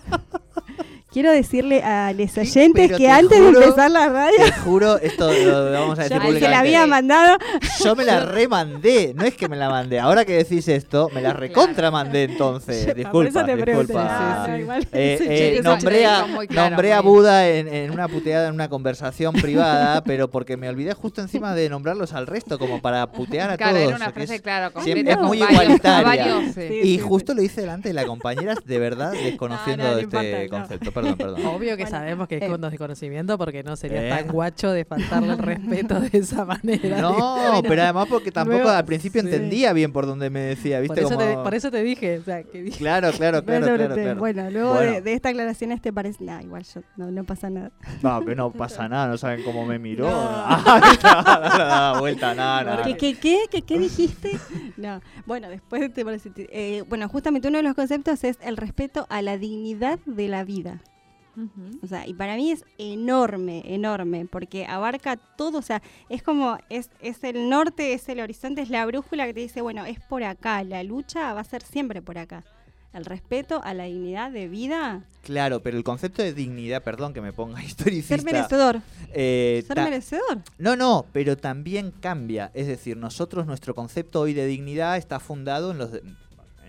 Quiero 1.12 1.30
decirle 1.30 1.82
a 1.82 2.12
los 2.14 2.38
oyentes 2.38 2.90
que 2.92 2.96
te 2.96 3.10
antes 3.10 3.38
juro- 3.38 3.58
de 3.58 3.64
empezar 3.66 3.90
la 3.90 4.08
radio, 4.08 4.36
Te 4.46 4.52
juro, 4.52 4.98
esto 4.98 5.30
lo 5.30 5.70
vamos 5.70 5.98
a 5.98 6.02
decir 6.08 6.18
yo 6.22 6.32
se 6.32 6.40
la 6.48 6.60
había 6.60 6.86
mandado. 6.86 7.36
Yo 7.84 7.94
me 7.94 8.04
la 8.06 8.20
remandé, 8.24 9.12
no 9.14 9.24
es 9.24 9.34
que 9.34 9.46
me 9.46 9.56
la 9.56 9.68
mandé. 9.68 10.00
Ahora 10.00 10.24
que 10.24 10.32
decís 10.32 10.66
esto, 10.68 11.10
me 11.14 11.20
la 11.20 11.34
recontramandé 11.34 12.24
entonces. 12.24 12.86
Por 12.86 12.94
Disculpa, 12.96 13.28
eso 13.40 13.44
te 13.44 13.56
disculpa. 13.56 14.06
Ah, 14.48 14.58
igual. 14.58 14.88
Eh, 14.92 15.16
Sí, 15.18 15.26
eh, 15.28 15.54
eso 15.58 15.62
nombré, 15.64 16.06
a, 16.06 16.26
nombré 16.48 16.98
Buda 17.00 17.46
en, 17.48 17.68
en 17.68 17.90
una 17.90 18.08
puteada, 18.08 18.48
en 18.48 18.54
una 18.54 18.68
conversación 18.70 19.34
privada, 19.34 20.02
pero 20.04 20.30
porque 20.30 20.56
me 20.56 20.68
olvidé 20.70 20.94
justo 20.94 21.20
encima 21.20 21.54
de 21.54 21.68
nombrarlos 21.68 22.14
al 22.14 22.26
resto, 22.26 22.58
como 22.58 22.80
para 22.80 23.12
putear 23.12 23.50
a 23.50 23.56
Claro, 23.58 23.72
todos. 23.76 23.88
era 23.88 23.96
una 23.96 24.06
que 24.06 24.12
frase, 24.12 24.34
es- 24.36 24.40
claro, 24.40 24.80
siempre 24.82 25.12
es 25.12 25.18
muy 25.18 25.38
varios- 25.40 25.60
igualitaria. 25.62 26.02
varios, 26.24 26.54
sí. 26.54 26.60
Sí, 26.68 26.74
y 26.82 26.92
sí, 26.94 26.98
justo 27.00 27.34
lo 27.34 27.42
hice 27.42 27.60
delante 27.60 27.88
de 27.88 27.94
la 27.94 28.06
compañera, 28.06 28.54
de 28.64 28.78
verdad, 28.78 29.12
desconociendo 29.12 29.84
No, 29.84 29.90
no, 29.90 29.96
no 29.96 30.20
este 30.20 30.48
concepto. 30.48 30.92
Perdón, 31.02 31.16
perdón. 31.18 31.46
Obvio 31.46 31.76
que 31.76 31.82
Bueno, 31.84 31.90
sabemos 31.98 32.28
que 32.28 32.36
es 32.38 32.42
eh. 32.42 32.48
con 32.48 32.60
desconocimiento 32.60 33.38
porque 33.38 33.62
no 33.62 33.76
sería 33.76 34.06
Eh. 34.06 34.08
tan 34.10 34.28
guacho 34.32 34.70
de 34.72 34.84
faltarle 34.84 35.32
el 35.32 35.38
respeto 35.38 36.00
de 36.00 36.18
esa 36.18 36.44
manera. 36.44 37.00
No, 37.00 37.62
pero 37.66 37.82
además 37.82 38.06
porque 38.08 38.30
tampoco 38.32 38.56
Luego- 38.58 38.70
al 38.70 38.84
principio 38.84 39.20
sí. 39.22 39.28
entendía 39.28 39.72
bien 39.72 39.92
por 39.92 40.06
dónde 40.06 40.30
me 40.30 40.40
decía, 40.40 40.76
Por 40.78 40.82
¿viste? 40.96 41.00
eso, 41.02 41.16
te, 41.18 41.34
por 41.34 41.54
eso 41.54 41.70
te 41.70 41.82
dije, 41.82 42.18
o 42.18 42.22
sea, 42.22 42.42
que 42.44 42.62
dije, 42.62 42.78
Claro, 42.78 43.10
claro, 43.12 43.44
claro, 43.44 43.60
Bueno, 43.66 43.76
claro, 43.76 43.94
te- 43.94 44.02
claro. 44.02 44.18
Bueno, 44.20 44.50
luego 44.50 44.74
Bueno. 44.74 44.92
De, 44.92 45.00
de 45.02 45.12
esta 45.14 45.28
aclaración 45.30 45.72
este 45.72 45.92
parece... 45.92 46.24
Nah, 46.24 46.40
igual 46.42 46.62
yo, 46.64 46.80
no, 46.96 47.10
no 47.10 47.24
pasa 47.24 47.50
nada. 47.50 47.70
No, 48.02 48.24
que 48.24 48.34
no 48.34 48.50
pasa 48.52 48.88
nada, 48.88 49.08
no 49.08 49.16
saben 49.18 49.42
cómo 49.44 49.64
me 49.66 49.78
miró. 49.78 50.08
No. 50.10 50.12
No, 51.02 51.58
no, 51.58 51.94
no, 51.94 52.00
vuelta, 52.00 52.34
nada, 52.34 52.64
nada. 52.64 52.82
¿Qué, 52.84 52.96
qué, 52.96 53.14
qué, 53.14 53.38
qué, 53.50 53.62
qué 53.62 53.78
dijiste? 53.78 54.38
No. 54.76 55.00
Bueno, 55.26 55.48
después 55.48 55.92
te 55.92 56.04
parece... 56.04 56.30
eh, 56.36 56.82
bueno, 56.88 57.08
justamente 57.08 57.48
uno 57.48 57.58
de 57.58 57.64
los 57.64 57.74
conceptos 57.74 58.24
es 58.24 58.38
el 58.42 58.56
respeto 58.56 59.06
a 59.10 59.22
la 59.22 59.38
dignidad 59.38 59.98
de 60.06 60.28
la 60.28 60.44
vida. 60.44 60.80
O 61.82 61.86
sea, 61.86 62.06
y 62.06 62.14
para 62.14 62.36
mí 62.36 62.50
es 62.50 62.64
enorme, 62.78 63.62
enorme, 63.66 64.26
porque 64.30 64.66
abarca 64.66 65.16
todo, 65.16 65.58
o 65.58 65.62
sea, 65.62 65.82
es 66.08 66.22
como, 66.22 66.58
es, 66.68 66.90
es 67.00 67.24
el 67.24 67.48
norte, 67.48 67.94
es 67.94 68.08
el 68.08 68.20
horizonte, 68.20 68.62
es 68.62 68.70
la 68.70 68.84
brújula 68.86 69.26
que 69.26 69.34
te 69.34 69.40
dice, 69.40 69.60
bueno, 69.62 69.84
es 69.86 69.98
por 70.00 70.22
acá, 70.24 70.62
la 70.64 70.82
lucha 70.82 71.32
va 71.32 71.40
a 71.40 71.44
ser 71.44 71.62
siempre 71.62 72.02
por 72.02 72.18
acá. 72.18 72.44
El 72.92 73.06
respeto 73.06 73.62
a 73.64 73.72
la 73.72 73.84
dignidad 73.84 74.30
de 74.30 74.48
vida, 74.48 75.04
Claro, 75.22 75.62
pero 75.62 75.78
el 75.78 75.84
concepto 75.84 76.20
de 76.20 76.34
dignidad, 76.34 76.82
perdón 76.82 77.14
que 77.14 77.22
me 77.22 77.32
ponga 77.32 77.62
historicista. 77.64 78.14
ser 78.16 78.24
merecedor, 78.24 78.82
eh, 79.14 79.64
ser 79.66 79.76
merecedor. 79.80 80.42
No, 80.58 80.76
no, 80.76 81.06
pero 81.12 81.38
también 81.38 81.90
cambia. 82.00 82.50
Es 82.52 82.66
decir, 82.66 82.96
nosotros, 82.98 83.46
nuestro 83.46 83.74
concepto 83.74 84.20
hoy 84.20 84.34
de 84.34 84.44
dignidad 84.46 84.98
está 84.98 85.20
fundado 85.20 85.70
en 85.70 85.78
los, 85.78 85.92
de- 85.92 86.02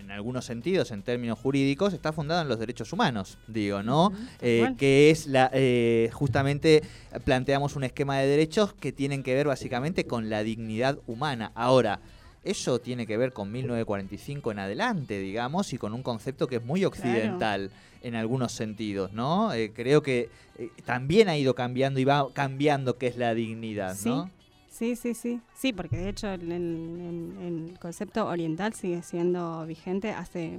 en 0.04 0.10
algunos 0.10 0.44
sentidos, 0.44 0.90
en 0.90 1.02
términos 1.02 1.38
jurídicos, 1.38 1.94
está 1.94 2.12
fundado 2.12 2.42
en 2.42 2.48
los 2.48 2.58
derechos 2.58 2.92
humanos, 2.92 3.38
digo, 3.46 3.82
¿no? 3.82 4.12
Eh, 4.40 4.74
que 4.76 5.10
es 5.10 5.26
la, 5.26 5.50
eh, 5.52 6.10
justamente 6.12 6.82
planteamos 7.24 7.74
un 7.74 7.84
esquema 7.84 8.18
de 8.18 8.26
derechos 8.26 8.74
que 8.74 8.92
tienen 8.92 9.22
que 9.22 9.34
ver 9.34 9.46
básicamente 9.46 10.06
con 10.06 10.28
la 10.28 10.42
dignidad 10.42 10.98
humana. 11.06 11.52
Ahora, 11.54 12.00
eso 12.44 12.78
tiene 12.80 13.06
que 13.06 13.16
ver 13.16 13.32
con 13.32 13.50
1945 13.50 14.52
en 14.52 14.58
adelante, 14.58 15.18
digamos, 15.18 15.72
y 15.72 15.78
con 15.78 15.94
un 15.94 16.02
concepto 16.02 16.46
que 16.46 16.56
es 16.56 16.64
muy 16.64 16.84
occidental 16.84 17.70
en 18.02 18.14
algunos 18.14 18.52
sentidos, 18.52 19.12
¿no? 19.14 19.54
Eh, 19.54 19.72
creo 19.74 20.02
que 20.02 20.28
eh, 20.58 20.68
también 20.84 21.30
ha 21.30 21.38
ido 21.38 21.54
cambiando 21.54 21.98
y 22.00 22.04
va 22.04 22.26
cambiando 22.34 22.98
qué 22.98 23.06
es 23.06 23.16
la 23.16 23.32
dignidad, 23.32 23.96
Sí, 23.96 24.10
¿no? 24.10 24.30
Sí, 24.74 24.96
sí, 24.96 25.14
sí. 25.14 25.40
Sí, 25.54 25.72
porque 25.72 25.96
de 25.96 26.08
hecho 26.08 26.28
el, 26.30 26.50
el- 26.50 27.36
el- 27.40 27.68
el 27.70 27.78
concepto 27.78 28.26
oriental 28.26 28.72
sigue 28.74 29.02
siendo 29.02 29.64
vigente 29.66 30.10
hace, 30.10 30.58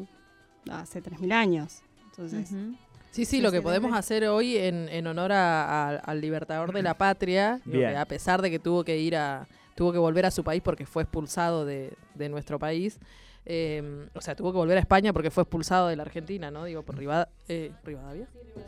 hace 0.71 1.01
3.000 1.01 1.33
años. 1.33 1.81
Entonces. 2.11 2.47
Sí, 2.47 2.77
sí, 3.11 3.25
Sí, 3.25 3.41
lo 3.41 3.51
que 3.51 3.61
podemos 3.61 3.93
hacer 3.93 4.25
hoy 4.27 4.55
en, 4.57 4.87
en 4.89 5.07
honor 5.07 5.33
a- 5.33 5.89
a- 5.89 5.95
al 5.97 6.21
libertador 6.21 6.71
de 6.73 6.81
la 6.81 6.97
patria, 6.97 7.59
que 7.69 7.97
a 7.97 8.05
pesar 8.05 8.41
de 8.41 8.49
que 8.51 8.59
tuvo 8.59 8.83
que 8.85 8.97
ir 8.97 9.17
a, 9.17 9.47
tuvo 9.75 9.91
que 9.91 9.97
volver 9.97 10.25
a 10.25 10.31
su 10.31 10.43
país 10.45 10.61
porque 10.63 10.85
fue 10.85 11.03
expulsado 11.03 11.65
de, 11.65 11.93
de 12.13 12.29
nuestro 12.29 12.57
país, 12.57 12.99
eh, 13.45 14.07
o 14.13 14.21
sea, 14.21 14.35
tuvo 14.35 14.51
que 14.51 14.57
volver 14.57 14.77
a 14.77 14.79
España 14.79 15.13
porque 15.13 15.29
fue 15.31 15.43
expulsado 15.43 15.87
de 15.87 15.95
la 15.95 16.03
Argentina, 16.03 16.49
¿no? 16.51 16.65
Digo, 16.65 16.81
por 16.83 16.97
Rivada- 16.97 17.29
eh, 17.47 17.71
Rivadavia. 17.83 18.27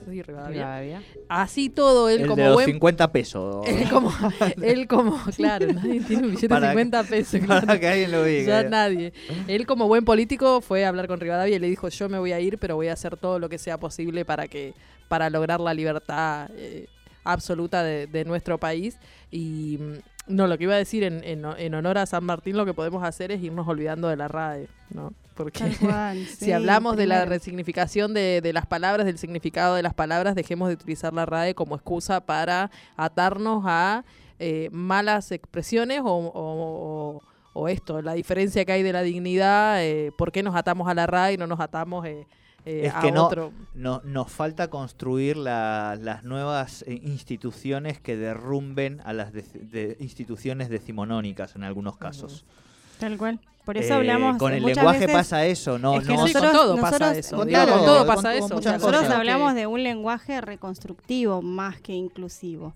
Sí, 0.10 0.22
Rivadavia. 0.22 0.62
Todavía. 0.64 1.02
Así 1.30 1.70
todo, 1.70 2.10
él 2.10 2.22
El 2.22 2.28
como 2.28 2.42
de 2.42 2.48
los 2.50 2.54
buen 2.56 2.66
50 2.66 3.12
pesos. 3.12 3.66
él 3.68 3.90
como, 3.90 4.14
él 4.62 4.88
como, 4.88 5.18
claro, 5.36 5.68
nadie 5.74 6.02
tiene 6.02 6.24
un 6.24 6.30
billete 6.32 6.48
de 6.48 6.50
Para- 6.50 6.70
50 6.70 7.04
pesos. 7.06 7.40
claro. 7.46 7.80
Que 7.80 7.88
alguien 7.88 8.12
lo 8.12 8.24
diga. 8.24 8.62
Ya 8.64 8.70
nadie. 8.70 9.14
Él 9.48 9.66
como 9.66 9.88
buen 9.88 10.06
político 10.06 10.62
fue 10.62 10.86
a 10.86 10.90
hablar 10.90 11.08
con 11.08 11.20
Rivadavia 11.20 11.56
y 11.56 11.60
le 11.60 11.68
dijo 11.68 11.88
yo 11.90 12.10
me 12.10 12.20
voy 12.20 12.34
a 12.34 12.40
ir, 12.40 12.58
pero 12.58 12.76
voy 12.76 12.90
a 12.90 12.94
hacer 12.94 13.18
todo 13.18 13.40
lo 13.40 13.50
que 13.50 13.58
sea 13.58 13.78
posible 13.80 14.26
para 14.26 14.48
que 14.48 14.74
para 15.08 15.30
lograr 15.30 15.60
la 15.62 15.74
libertad 15.74 16.50
eh, 16.56 16.88
absoluta 17.24 17.82
de, 17.84 18.08
de 18.08 18.26
nuestro 18.26 18.58
país. 18.60 18.98
Y 19.32 19.78
mm, 19.80 19.94
no, 20.28 20.48
lo 20.48 20.58
que 20.58 20.66
iba 20.66 20.74
a 20.76 20.78
decir 20.78 21.04
en, 21.04 21.24
en, 21.24 21.44
en 21.58 21.74
honor 21.74 21.98
a 21.98 22.06
San 22.06 22.24
Martín, 22.24 22.58
lo 22.58 22.66
que 22.66 22.74
podemos 22.74 23.04
hacer 23.04 23.32
es 23.32 23.42
irnos 23.42 23.68
olvidando 23.68 24.08
de 24.10 24.16
la 24.18 24.28
RAE, 24.28 24.68
¿no? 24.90 25.14
Porque 25.36 25.60
si 26.26 26.52
hablamos 26.52 26.98
de 26.98 27.06
la 27.08 27.26
resignificación 27.26 28.14
de, 28.14 28.42
de 28.42 28.54
las 28.54 28.66
palabras, 28.66 29.06
del 29.06 29.18
significado 29.18 29.76
de 29.76 29.84
las 29.84 29.94
palabras, 29.94 30.36
dejemos 30.36 30.68
de 30.70 30.74
utilizar 30.76 31.14
la 31.14 31.26
RAE 31.26 31.56
como 31.56 31.76
excusa 31.76 32.22
para 32.26 32.72
atarnos 32.96 33.64
a 33.66 34.04
eh, 34.40 34.70
malas 34.72 35.32
expresiones 35.32 36.02
o, 36.04 36.06
o- 36.06 36.32
o- 36.34 37.22
o 37.54 37.68
esto, 37.70 38.02
la 38.04 38.14
diferencia 38.14 38.64
que 38.66 38.72
hay 38.72 38.84
de 38.84 38.94
la 38.94 39.02
dignidad, 39.02 39.84
eh, 39.84 40.12
por 40.16 40.32
qué 40.32 40.44
nos 40.44 40.56
atamos 40.56 40.88
a 40.88 40.94
la 40.94 41.08
RAE 41.08 41.34
y 41.34 41.38
no 41.38 41.48
nos 41.48 41.60
atamos 41.60 42.06
eh, 42.06 42.28
eh, 42.68 42.88
Es 42.88 42.94
a 42.96 43.00
que 43.00 43.12
no- 43.12 43.26
otro. 43.28 43.52
No, 43.74 44.02
nos 44.04 44.30
falta 44.32 44.70
construir 44.70 45.38
la- 45.38 45.98
las 46.00 46.24
nuevas 46.24 46.84
eh, 46.88 47.00
instituciones 47.04 48.00
que 48.00 48.18
derrumben 48.18 49.02
a 49.06 49.14
las 49.14 49.32
de- 49.34 49.96
instituciones 50.00 50.70
decimonónicas 50.70 51.56
en 51.56 51.64
algunos 51.64 51.98
casos. 51.98 52.46
Tal 53.00 53.18
cual. 53.18 53.40
Por 53.64 53.78
eso 53.78 53.94
Eh, 53.94 53.98
hablamos 53.98 54.38
con 54.38 54.54
el 54.54 54.64
lenguaje 54.64 55.00
veces- 55.02 55.14
pasa 55.16 55.46
eso, 55.46 55.78
no, 55.78 55.96
es 56.00 56.08
que 56.08 56.14
no 56.16 56.26
Sí, 56.28 56.34
con 56.34 56.42
nosotros- 56.42 56.52
todo 56.54 56.76
pasa 56.78 56.90
nosotros- 57.00 57.18
eso. 57.18 57.36
con 57.38 57.48
digo, 57.48 57.60
todo, 57.66 57.76
con 57.76 57.86
todo 57.86 57.98
con- 58.00 58.08
pasa 58.16 58.22
con 58.30 58.32
eso. 58.38 58.56
Nosotros 58.56 59.02
cosas. 59.02 59.12
hablamos 59.18 59.56
de 59.56 59.68
un 59.68 59.84
lenguaje 59.84 60.40
reconstructivo 60.42 61.42
más 61.42 61.82
que 61.82 61.94
inclusivo. 61.94 62.74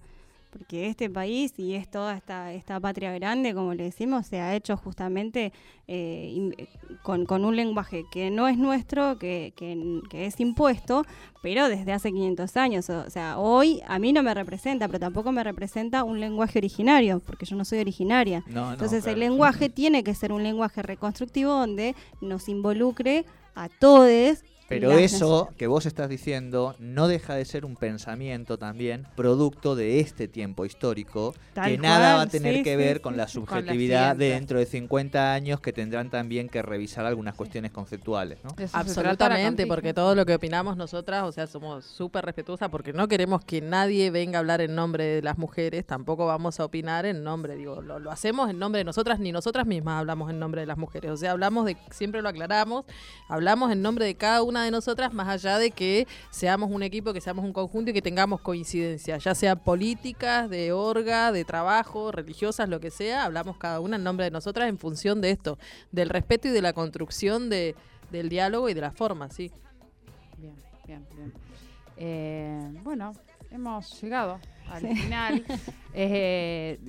Porque 0.51 0.87
este 0.87 1.09
país 1.09 1.53
y 1.57 1.75
es 1.75 1.89
toda 1.89 2.13
esta, 2.17 2.51
esta 2.51 2.77
patria 2.79 3.13
grande, 3.13 3.53
como 3.53 3.73
le 3.73 3.83
decimos, 3.85 4.27
se 4.27 4.41
ha 4.41 4.53
hecho 4.53 4.75
justamente 4.75 5.53
eh, 5.87 6.67
con, 7.03 7.25
con 7.25 7.45
un 7.45 7.55
lenguaje 7.55 8.03
que 8.11 8.29
no 8.29 8.47
es 8.49 8.57
nuestro, 8.57 9.17
que, 9.17 9.53
que- 9.55 10.01
que 10.09 10.25
es 10.25 10.39
impuesto, 10.41 11.03
pero 11.41 11.69
desde 11.69 11.93
hace 11.93 12.11
500 12.11 12.57
años. 12.57 12.89
O 12.89 13.09
sea, 13.09 13.39
hoy 13.39 13.81
a 13.87 13.97
mí 13.97 14.11
no 14.11 14.23
me 14.23 14.33
representa, 14.33 14.87
pero 14.87 14.99
tampoco 14.99 15.31
me 15.31 15.43
representa 15.43 16.03
un 16.03 16.19
lenguaje 16.19 16.59
originario, 16.59 17.21
porque 17.25 17.45
yo 17.45 17.55
no 17.55 17.63
soy 17.63 17.79
originaria. 17.79 18.43
No, 18.47 18.65
no, 18.65 18.71
Entonces 18.73 19.03
claro. 19.03 19.13
el 19.13 19.19
lenguaje 19.21 19.69
tiene 19.69 20.03
que 20.03 20.13
ser 20.13 20.33
un 20.33 20.43
lenguaje 20.43 20.81
reconstructivo 20.81 21.51
donde 21.53 21.95
nos 22.19 22.49
involucre 22.49 23.23
a 23.55 23.69
todes. 23.69 24.43
Pero 24.79 24.91
eso 24.91 25.49
que 25.57 25.67
vos 25.67 25.86
estás 25.86 26.10
diciendo 26.10 26.75
no 26.79 27.07
deja 27.07 27.36
de 27.36 27.45
ser 27.45 27.65
un 27.65 27.75
pensamiento 27.75 28.57
también 28.57 29.05
producto 29.15 29.75
de 29.75 29.99
este 29.99 30.27
tiempo 30.27 30.65
histórico 30.65 31.34
Tal 31.53 31.71
que 31.71 31.77
nada 31.77 32.15
va 32.15 32.21
a 32.23 32.27
tener 32.27 32.57
sí, 32.57 32.63
que 32.63 32.71
sí, 32.71 32.75
ver 32.77 32.97
sí, 32.97 33.03
con 33.03 33.13
sí. 33.13 33.17
la 33.17 33.27
subjetividad 33.27 34.15
ciencia. 34.15 34.36
dentro 34.36 34.60
de 34.60 34.65
50 34.65 35.34
años 35.34 35.60
que 35.60 35.73
tendrán 35.73 36.10
también 36.10 36.49
que 36.49 36.62
revisar 36.62 37.05
algunas 37.05 37.36
cuestiones 37.36 37.71
conceptuales, 37.71 38.39
¿no? 38.43 38.55
Absolutamente, 38.73 39.67
porque 39.67 39.93
todo 39.93 40.15
lo 40.15 40.25
que 40.25 40.36
opinamos 40.36 40.77
nosotras, 40.77 41.23
o 41.23 41.31
sea, 41.31 41.47
somos 41.47 41.86
súper 41.86 42.25
respetuosas 42.25 42.69
porque 42.69 42.93
no 42.93 43.07
queremos 43.07 43.43
que 43.43 43.62
nadie 43.62 44.12
venga 44.12 44.38
a 44.38 44.39
hablar 44.39 44.62
en 44.62 44.75
nombre 44.75 45.03
de 45.03 45.21
las 45.21 45.38
mujeres, 45.38 45.86
tampoco 45.86 46.25
vamos 46.25 46.60
a 46.60 46.65
opinar 46.65 47.05
en 47.05 47.23
nombre, 47.23 47.55
digo, 47.55 47.81
lo, 47.81 47.99
lo 47.99 48.12
hacemos 48.12 48.49
en 48.49 48.60
nombre 48.60 48.79
de 48.79 48.86
nosotras, 48.86 49.19
ni 49.19 49.31
nosotras 49.31 49.65
mismas 49.67 49.99
hablamos 49.99 50.29
en 50.29 50.39
nombre 50.39 50.62
de 50.62 50.67
las 50.67 50.77
mujeres, 50.77 51.12
o 51.12 51.17
sea, 51.17 51.31
hablamos 51.31 51.65
de, 51.65 51.77
siempre 51.91 52.21
lo 52.21 52.29
aclaramos, 52.29 52.86
hablamos 53.27 53.71
en 53.71 53.81
nombre 53.81 54.05
de 54.05 54.15
cada 54.15 54.43
una 54.43 54.61
de 54.63 54.71
nosotras, 54.71 55.13
más 55.13 55.28
allá 55.28 55.58
de 55.58 55.71
que 55.71 56.08
seamos 56.30 56.69
un 56.71 56.84
equipo, 56.84 57.13
que 57.13 57.21
seamos 57.21 57.43
un 57.45 57.54
conjunto 57.54 57.91
y 57.91 57.93
que 57.93 58.02
tengamos 58.02 58.41
coincidencias, 58.41 59.24
ya 59.24 59.36
sea 59.36 59.56
políticas, 59.56 60.50
de 60.50 60.71
orga, 60.71 61.32
de 61.32 61.43
trabajo, 61.45 62.12
religiosas, 62.12 62.69
lo 62.69 62.80
que 62.80 62.91
sea, 62.91 63.26
hablamos 63.26 63.58
cada 63.58 63.80
una 63.80 63.95
en 63.97 64.04
nombre 64.04 64.26
de 64.26 64.32
nosotras 64.32 64.69
en 64.69 64.78
función 64.78 65.21
de 65.21 65.32
esto, 65.32 65.58
del 65.91 66.10
respeto 66.10 66.47
y 66.47 66.52
de 66.52 66.62
la 66.62 66.74
construcción 66.74 67.50
de, 67.50 67.76
del 68.12 68.30
diálogo 68.30 68.69
y 68.69 68.74
de 68.74 68.82
la 68.82 68.91
forma, 68.91 69.30
sí. 69.30 69.52
Bien, 70.38 70.56
bien, 70.86 71.06
bien. 71.15 71.34
Eh, 71.97 72.80
bueno, 72.84 73.13
hemos 73.52 74.02
llegado 74.02 74.39
al 74.69 74.82
Sí. 74.82 74.95
final. 74.95 75.45
Eh, 75.93 76.80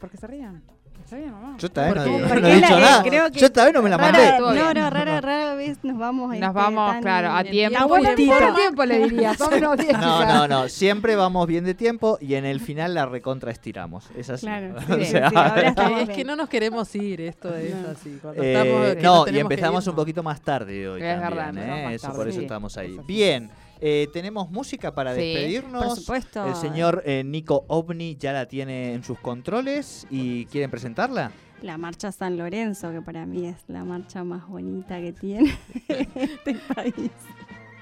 ¿Por 0.00 0.10
qué 0.10 0.16
se 0.16 0.26
rían? 0.26 0.60
¿Está 1.08 1.16
bien, 1.16 1.32
mamá? 1.32 1.56
Yo 1.58 1.70
todavía 1.70 1.94
no, 1.94 2.04
digo- 2.04 2.18
no 2.18 2.48
he 2.48 2.54
dicho 2.56 2.68
la- 2.74 2.80
nada. 2.80 3.02
creo 3.02 3.30
que 3.30 3.38
Yo 3.40 3.50
todavía 3.50 3.72
no 3.72 3.82
me 3.82 3.88
la 3.88 3.96
mandé. 3.96 4.38
No, 4.38 4.52
no, 4.74 4.90
rara, 4.90 5.20
rara 5.22 5.54
vez 5.54 5.78
nos 5.82 5.96
vamos 5.98 6.26
Nos 6.28 6.34
este, 6.36 6.48
vamos, 6.52 6.96
claro, 7.00 7.32
a 7.32 7.42
tiempo. 7.44 7.78
tiempo 7.78 7.94
Tan 7.94 8.02
y 8.02 8.06
en 8.24 8.28
por 8.28 8.38
forma. 8.38 8.56
tiempo 8.56 8.84
le 8.84 8.98
diría. 9.08 9.32
No, 10.00 10.24
no, 10.26 10.48
no. 10.48 10.68
Siempre 10.68 11.16
vamos 11.16 11.46
bien 11.46 11.64
de 11.64 11.72
tiempo 11.74 12.18
y 12.20 12.34
en 12.34 12.44
el 12.44 12.60
final 12.60 12.92
la 12.94 13.06
recontra 13.06 13.50
estiramos. 13.50 14.04
Es 14.16 14.28
así. 14.30 14.44
Claro, 14.46 14.74
O 14.90 14.94
sí, 14.96 15.04
sea, 15.06 15.30
sí, 15.30 15.36
ahora 15.36 15.60
estamos 15.68 16.00
es 16.02 16.08
que 16.10 16.24
no 16.24 16.36
nos 16.36 16.48
queremos 16.48 16.94
ir, 16.94 17.22
esto 17.22 17.54
es 17.56 17.74
No. 17.74 17.88
así. 17.90 18.20
Eh, 18.36 18.98
no, 19.02 19.24
nos 19.24 19.32
y 19.34 19.38
empezamos 19.38 19.86
un 19.86 19.94
poquito 19.94 20.22
más 20.22 20.40
tarde 20.42 20.88
hoy. 20.88 21.02
Es 21.02 21.20
también, 21.20 21.54
verdad, 21.54 21.90
¿eh? 21.90 21.94
Eso, 21.94 22.06
tarde. 22.08 22.16
por 22.18 22.28
eso 22.28 22.38
Sí, 22.38 22.44
estamos 22.44 22.76
ahí. 22.76 22.92
eso 22.92 23.00
sí. 23.00 23.06
Bien, 23.06 23.50
eh, 23.80 24.08
tenemos 24.12 24.50
música 24.50 24.94
para 24.94 25.14
Sí, 25.14 25.20
despedirnos. 25.20 25.84
Por 25.84 25.96
supuesto. 25.96 26.46
El 26.46 26.54
señor 26.56 27.02
eh, 27.06 27.22
Nico 27.24 27.64
Ovni 27.68 28.16
ya 28.16 28.32
la 28.32 28.46
tiene 28.46 28.94
en 28.94 29.04
sus 29.04 29.18
controles 29.18 30.06
y 30.10 30.46
quieren 30.46 30.70
presentarla. 30.70 31.30
La 31.62 31.76
marcha 31.76 32.12
San 32.12 32.36
Lorenzo, 32.36 32.92
que 32.92 33.02
para 33.02 33.26
mí 33.26 33.46
es 33.46 33.56
la 33.68 33.84
marcha 33.84 34.22
más 34.24 34.46
bonita 34.46 35.00
que 35.00 35.12
tiene 35.12 35.58
este 35.88 36.54
país. 36.74 37.10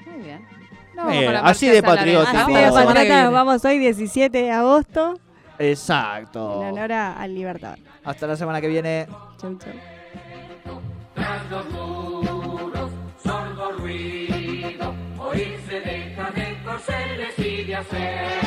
Muy 0.07 0.23
bien. 0.23 0.47
No, 0.95 1.11
la 1.11 1.41
así 1.41 1.69
de 1.69 1.83
patriota 1.83 2.47
nos 2.49 3.33
vamos 3.33 3.63
hoy 3.67 3.79
17 3.79 4.39
de 4.39 4.51
agosto 4.51 5.21
Exacto. 5.59 6.63
en 6.63 6.69
honor 6.73 6.93
a- 6.93 7.21
al 7.21 7.35
Libertador. 7.35 7.79
Hasta 8.03 8.27
la 8.27 8.37
semana 8.37 8.63
que 8.63 8.69
viene. 8.69 9.07
Chau, 9.39 9.59
chau. 9.59 9.73
hacer. 17.77 18.46